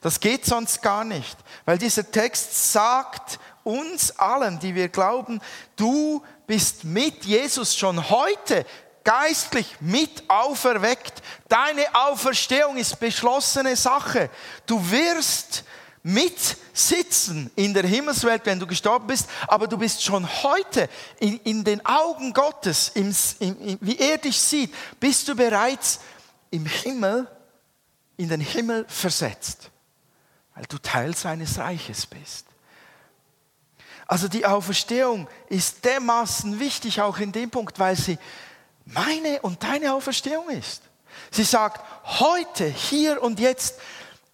[0.00, 5.40] Das geht sonst gar nicht, weil dieser Text sagt uns allen, die wir glauben,
[5.76, 8.66] du bist mit Jesus schon heute
[9.02, 11.22] geistlich mit auferweckt.
[11.48, 14.30] Deine Auferstehung ist beschlossene Sache.
[14.66, 15.64] Du wirst
[16.02, 21.64] mitsitzen in der Himmelswelt, wenn du gestorben bist, aber du bist schon heute in, in
[21.64, 26.00] den Augen Gottes, im, im, wie er dich sieht, bist du bereits
[26.54, 27.28] im Himmel,
[28.16, 29.70] in den Himmel versetzt,
[30.54, 32.46] weil du Teil seines Reiches bist.
[34.06, 38.18] Also die Auferstehung ist dermaßen wichtig auch in dem Punkt, weil sie
[38.84, 40.82] meine und deine Auferstehung ist.
[41.30, 41.84] Sie sagt,
[42.20, 43.80] heute, hier und jetzt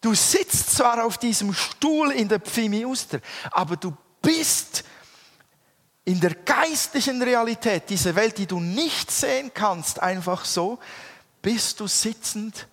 [0.00, 4.82] Du sitzt zwar auf diesem Stuhl in der Pfimiuster, aber du bist
[6.04, 10.78] in der geistlichen Realität dieser Welt, die du nicht sehen kannst, einfach so,
[11.42, 12.68] bist du sitzend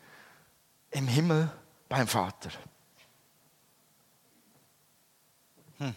[0.91, 1.51] im Himmel
[1.89, 2.49] beim Vater.
[5.78, 5.95] Hm.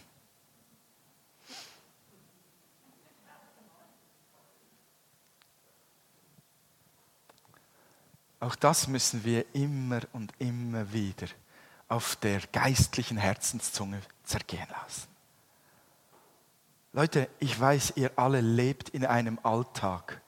[8.39, 11.27] Auch das müssen wir immer und immer wieder
[11.87, 15.11] auf der geistlichen Herzenszunge zergehen lassen.
[16.93, 20.21] Leute, ich weiß, ihr alle lebt in einem Alltag,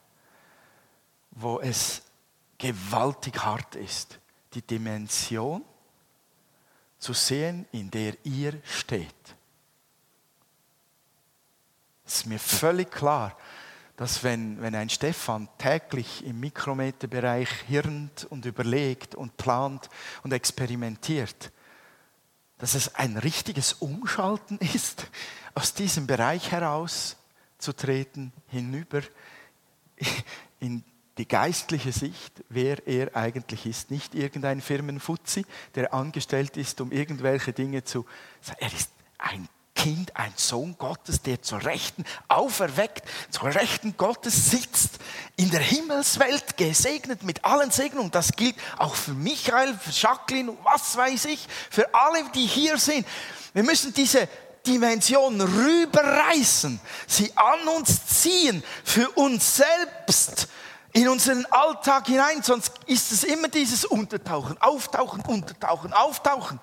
[1.31, 2.03] wo es
[2.63, 4.19] gewaltig hart ist,
[4.53, 5.65] die Dimension
[6.97, 9.35] zu sehen, in der ihr steht.
[12.05, 13.37] Es ist mir völlig klar,
[13.97, 19.89] dass wenn, wenn ein Stefan täglich im Mikrometerbereich hirnt und überlegt und plant
[20.23, 21.51] und experimentiert,
[22.59, 25.07] dass es ein richtiges Umschalten ist,
[25.53, 27.17] aus diesem Bereich heraus
[27.57, 29.01] zu treten, hinüber
[30.61, 30.85] in
[31.17, 33.91] die geistliche Sicht, wer er eigentlich ist.
[33.91, 35.45] Nicht irgendein Firmenfuzzi,
[35.75, 38.05] der angestellt ist, um irgendwelche Dinge zu
[38.41, 38.59] sagen.
[38.61, 38.89] Er ist
[39.19, 44.99] ein Kind, ein Sohn Gottes, der zur Rechten auferweckt, zur Rechten Gottes sitzt,
[45.35, 48.11] in der Himmelswelt gesegnet mit allen Segnungen.
[48.11, 53.05] Das gilt auch für Michael, für Jacqueline, was weiß ich, für alle, die hier sind.
[53.53, 54.29] Wir müssen diese
[54.65, 60.47] Dimension rüberreißen, sie an uns ziehen, für uns selbst
[60.93, 66.59] in unseren Alltag hinein, sonst ist es immer dieses Untertauchen, Auftauchen, Untertauchen, Auftauchen.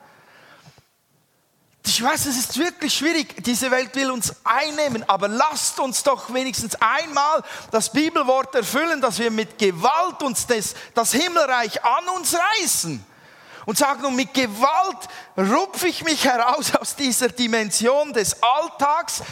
[1.84, 3.42] Ich weiß, es ist wirklich schwierig.
[3.42, 9.18] Diese Welt will uns einnehmen, aber lasst uns doch wenigstens einmal das Bibelwort erfüllen, dass
[9.18, 13.04] wir mit Gewalt uns das, das Himmelreich an uns reißen
[13.66, 19.22] und sagen, und mit Gewalt rupfe ich mich heraus aus dieser Dimension des Alltags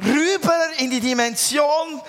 [0.00, 2.00] rüber in die Dimension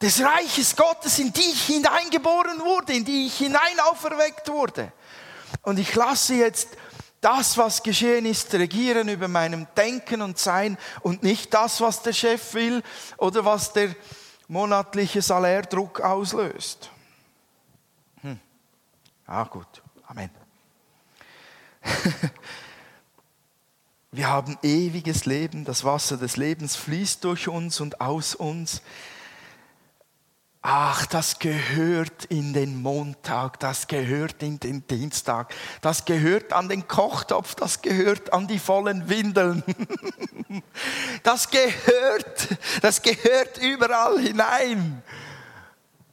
[0.00, 4.92] des Reiches Gottes, in die ich hineingeboren wurde, in die ich hinein auferweckt wurde.
[5.62, 6.68] Und ich lasse jetzt
[7.20, 12.12] das, was geschehen ist, regieren über meinem Denken und Sein und nicht das, was der
[12.12, 12.82] Chef will
[13.16, 13.94] oder was der
[14.46, 16.90] monatliche Salärdruck auslöst.
[18.20, 18.38] Hm.
[19.26, 19.82] Ah, gut.
[20.06, 20.28] Amen.
[24.12, 28.82] Wir haben ewiges Leben, das Wasser des Lebens fließt durch uns und aus uns.
[30.66, 36.88] Ach, das gehört in den Montag, das gehört in den Dienstag, das gehört an den
[36.88, 39.62] Kochtopf, das gehört an die vollen Windeln.
[41.22, 42.48] Das gehört,
[42.80, 45.02] das gehört überall hinein.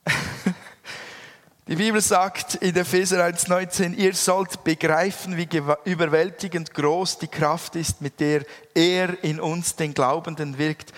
[1.68, 5.48] Die Bibel sagt in Epheser 1,19, ihr sollt begreifen, wie
[5.86, 8.44] überwältigend groß die Kraft ist, mit der
[8.74, 10.92] er in uns, den Glaubenden, wirkt.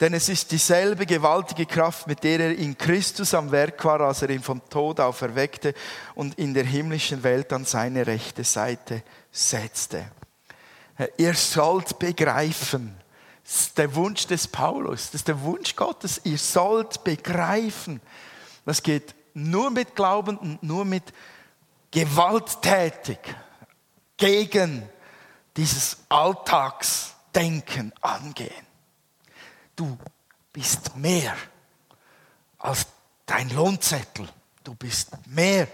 [0.00, 4.22] Denn es ist dieselbe gewaltige Kraft, mit der er in Christus am Werk war, als
[4.22, 5.74] er ihn vom Tod auferweckte
[6.14, 10.04] und in der himmlischen Welt an seine rechte Seite setzte.
[11.16, 12.96] Ihr sollt begreifen,
[13.44, 18.00] das ist der Wunsch des Paulus, das ist der Wunsch Gottes, ihr sollt begreifen.
[18.64, 21.04] Das geht nur mit Glauben und nur mit
[21.90, 23.18] gewalttätig
[24.16, 24.88] gegen
[25.56, 28.73] dieses Alltagsdenken angehen.
[29.76, 29.98] Du
[30.52, 31.36] bist mehr
[32.58, 32.86] als
[33.26, 34.28] dein Lohnzettel.
[34.62, 35.68] Du bist mehr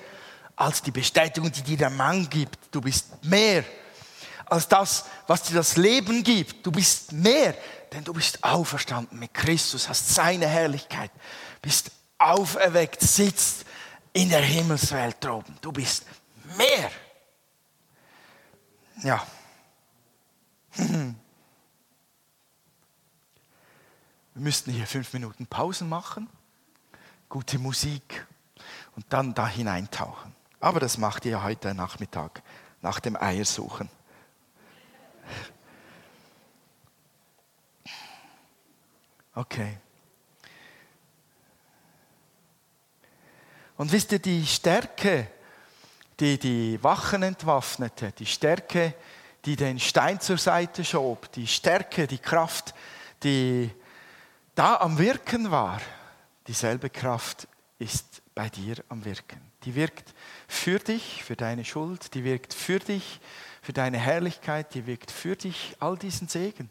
[0.57, 2.59] als die Bestätigung, die dir der Mann gibt.
[2.70, 3.64] Du bist mehr
[4.46, 6.66] als das, was dir das Leben gibt.
[6.66, 7.55] Du bist mehr,
[7.92, 11.11] denn du bist auferstanden mit Christus, hast seine Herrlichkeit,
[11.62, 13.64] bist auferweckt, sitzt
[14.12, 15.57] in der Himmelswelt droben.
[15.61, 16.05] Du bist
[16.57, 16.90] mehr.
[19.03, 19.26] Ja.
[24.41, 26.26] Wir müssten hier fünf Minuten Pausen machen,
[27.28, 28.26] gute Musik
[28.97, 30.34] und dann da hineintauchen.
[30.61, 32.43] Aber das macht ihr heute Nachmittag
[32.80, 33.91] nach dem Eiersuchen.
[39.34, 39.76] Okay.
[43.76, 45.30] Und wisst ihr, die Stärke,
[46.18, 48.95] die die Wachen entwaffnete, die Stärke,
[49.45, 52.74] die den Stein zur Seite schob, die Stärke, die Kraft,
[53.22, 53.70] die
[54.55, 55.80] da am Wirken war,
[56.46, 57.48] dieselbe Kraft
[57.78, 59.40] ist bei dir am Wirken.
[59.64, 60.14] Die wirkt
[60.48, 63.20] für dich, für deine Schuld, die wirkt für dich,
[63.62, 66.70] für deine Herrlichkeit, die wirkt für dich all diesen Segen.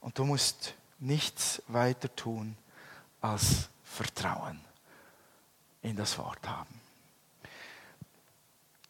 [0.00, 2.56] Und du musst nichts weiter tun
[3.20, 4.60] als Vertrauen
[5.82, 6.80] in das Wort haben.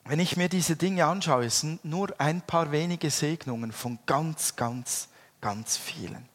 [0.04, 4.56] Wenn ich mir diese Dinge anschaue, es sind nur ein paar wenige Segnungen von ganz,
[4.56, 5.08] ganz,
[5.40, 6.29] ganz vielen.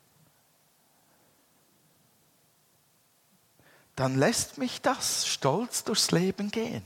[3.96, 6.84] Dann lässt mich das stolz durchs Leben gehen.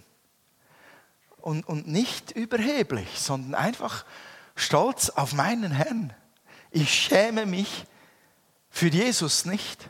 [1.42, 4.06] Und, und nicht überheblich, sondern einfach
[4.56, 6.14] stolz auf meinen Herrn.
[6.70, 7.86] Ich schäme mich
[8.70, 9.90] für Jesus nicht.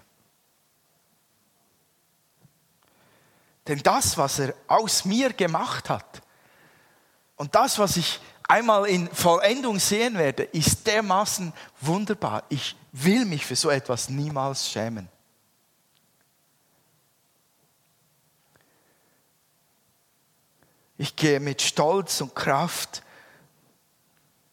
[3.68, 6.22] Denn das, was er aus mir gemacht hat
[7.36, 12.44] und das, was ich einmal in Vollendung sehen werde, ist dermaßen wunderbar.
[12.50, 15.08] Ich will mich für so etwas niemals schämen.
[21.02, 23.04] Ich gehe mit Stolz und Kraft,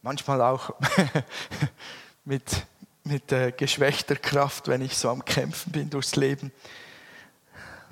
[0.01, 0.71] manchmal auch
[2.25, 2.65] mit,
[3.03, 6.53] mit äh, geschwächter Kraft, wenn ich so am Kämpfen bin durchs Leben.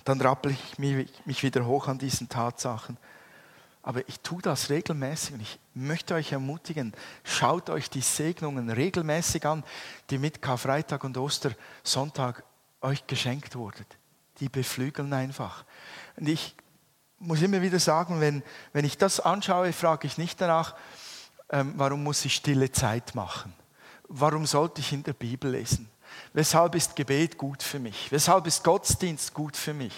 [0.04, 2.96] Dann rappel ich mich, mich wieder hoch an diesen Tatsachen.
[3.82, 6.92] Aber ich tue das regelmäßig und ich möchte euch ermutigen,
[7.24, 9.64] schaut euch die Segnungen regelmäßig an,
[10.10, 12.44] die mit Karfreitag und Ostersonntag
[12.82, 13.84] euch geschenkt wurden.
[14.38, 15.64] Die beflügeln einfach.
[16.16, 16.54] Und ich
[17.26, 20.74] muss immer wieder sagen, wenn, wenn ich das anschaue, frage ich nicht danach,
[21.50, 23.52] ähm, warum muss ich stille Zeit machen?
[24.08, 25.88] Warum sollte ich in der Bibel lesen?
[26.32, 28.10] Weshalb ist Gebet gut für mich?
[28.12, 29.94] Weshalb ist Gottesdienst gut für mich?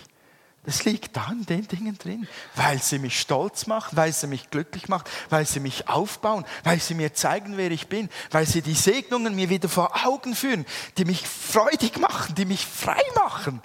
[0.65, 4.51] Das liegt da in den Dingen drin, weil sie mich stolz macht, weil sie mich
[4.51, 8.63] glücklich macht, weil sie mich aufbauen, weil sie mir zeigen, wer ich bin, weil sie
[8.63, 10.67] die Segnungen mir wieder vor Augen führen,
[10.99, 13.63] die mich freudig machen, die mich frei machen,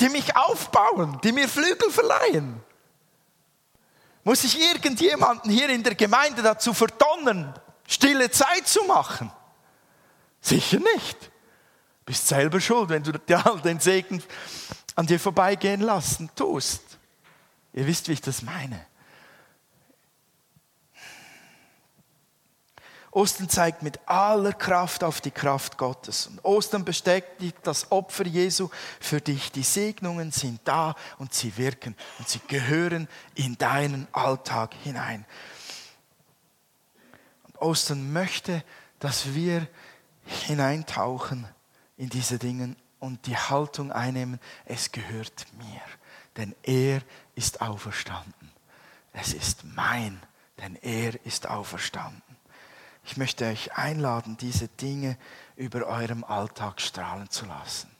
[0.00, 2.60] die mich aufbauen, die mir Flügel verleihen?
[4.24, 7.52] Muss ich irgendjemanden hier in der Gemeinde dazu verdonnen,
[7.86, 9.32] stille Zeit zu machen?
[10.40, 11.30] Sicher nicht.
[12.04, 13.12] Bist selber schuld, wenn du
[13.44, 14.22] all den Segen
[14.94, 16.82] an dir vorbeigehen lassen tust.
[17.72, 18.86] Ihr wisst, wie ich das meine.
[23.18, 26.28] Ostern zeigt mit aller Kraft auf die Kraft Gottes.
[26.28, 28.68] Und Ostern bestätigt das Opfer Jesu
[29.00, 29.50] für dich.
[29.50, 35.26] Die Segnungen sind da und sie wirken und sie gehören in deinen Alltag hinein.
[37.42, 38.62] Und Ostern möchte,
[39.00, 39.66] dass wir
[40.46, 41.48] hineintauchen
[41.96, 45.82] in diese Dinge und die Haltung einnehmen, es gehört mir,
[46.36, 47.02] denn er
[47.34, 48.52] ist auferstanden.
[49.12, 50.22] Es ist mein,
[50.58, 52.27] denn er ist auferstanden.
[53.10, 55.16] Ich möchte euch einladen, diese Dinge
[55.56, 57.90] über eurem Alltag strahlen zu lassen.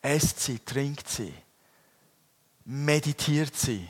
[0.00, 1.34] esst sie, trinkt sie,
[2.64, 3.88] meditiert sie.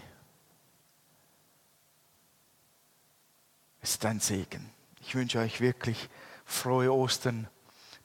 [3.82, 4.70] Es ist ein Segen.
[5.02, 6.08] Ich wünsche euch wirklich
[6.46, 7.46] frohe Ostern.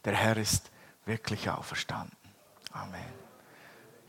[0.03, 0.70] Der Herr ist
[1.05, 2.18] wirklich auferstanden.
[2.74, 3.14] Amen.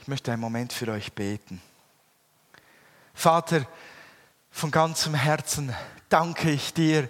[0.01, 1.63] Ich möchte einen Moment für euch beten.
[3.15, 3.65] Vater,
[4.51, 5.73] von ganzem Herzen
[6.09, 7.09] danke ich dir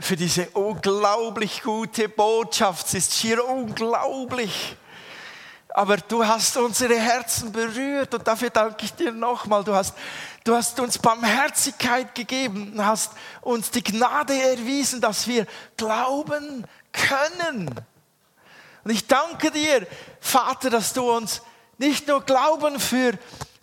[0.00, 2.86] für diese unglaublich gute Botschaft.
[2.86, 4.76] Es ist schier unglaublich.
[5.70, 9.62] Aber du hast unsere Herzen berührt und dafür danke ich dir nochmal.
[9.64, 9.94] Du hast,
[10.44, 15.46] du hast uns Barmherzigkeit gegeben hast uns die Gnade erwiesen, dass wir
[15.76, 17.70] glauben können.
[18.84, 19.86] Und ich danke dir,
[20.20, 21.42] Vater, dass du uns
[21.76, 23.12] nicht nur Glauben für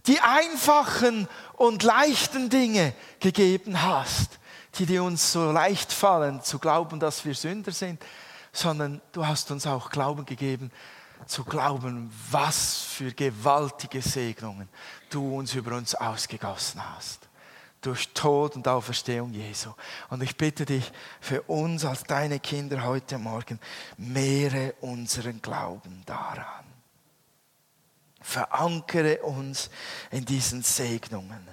[0.08, 4.40] die einfachen und leichten Dinge gegeben hast,
[4.78, 8.04] die dir uns so leicht fallen, zu glauben, dass wir Sünder sind,
[8.52, 10.72] sondern du hast uns auch Glauben gegeben,
[11.28, 14.70] zu glauben, was für gewaltige Segnungen
[15.10, 17.28] du uns über uns ausgegossen hast.
[17.82, 19.72] Durch Tod und Auferstehung Jesu.
[20.10, 23.60] Und ich bitte dich für uns als deine Kinder heute Morgen,
[23.98, 26.66] mehre unseren Glauben daran.
[28.22, 29.70] Verankere uns
[30.10, 31.48] in diesen Segnungen.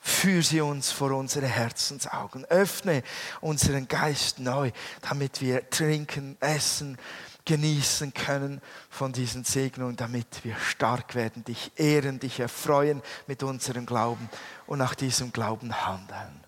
[0.00, 2.44] Führ sie uns vor unsere Herzensaugen.
[2.46, 3.02] Öffne
[3.40, 4.70] unseren Geist neu,
[5.02, 6.98] damit wir trinken, essen,
[7.44, 13.86] genießen können von diesen Segnungen, damit wir stark werden, dich ehren, dich erfreuen mit unserem
[13.86, 14.28] Glauben
[14.66, 16.44] und nach diesem Glauben handeln.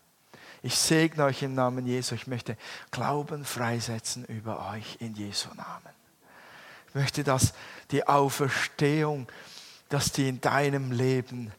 [0.62, 2.14] Ich segne euch im Namen Jesu.
[2.14, 2.57] Ich möchte
[2.90, 5.94] Glauben freisetzen über euch in Jesu Namen.
[6.88, 7.55] Ich möchte, dass
[7.92, 9.26] die Auferstehung,
[9.88, 11.51] dass die in deinem Leben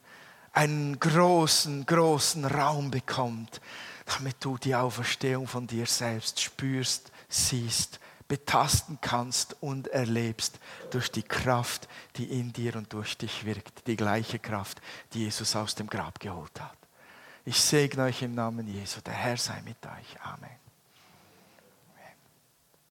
[0.52, 3.60] einen großen, großen Raum bekommt,
[4.06, 7.98] damit du die Auferstehung von dir selbst spürst, siehst
[8.32, 10.58] betasten kannst und erlebst
[10.90, 11.86] durch die Kraft,
[12.16, 13.86] die in dir und durch dich wirkt.
[13.86, 14.80] Die gleiche Kraft,
[15.12, 16.78] die Jesus aus dem Grab geholt hat.
[17.44, 19.02] Ich segne euch im Namen Jesu.
[19.02, 20.18] Der Herr sei mit euch.
[20.22, 20.61] Amen.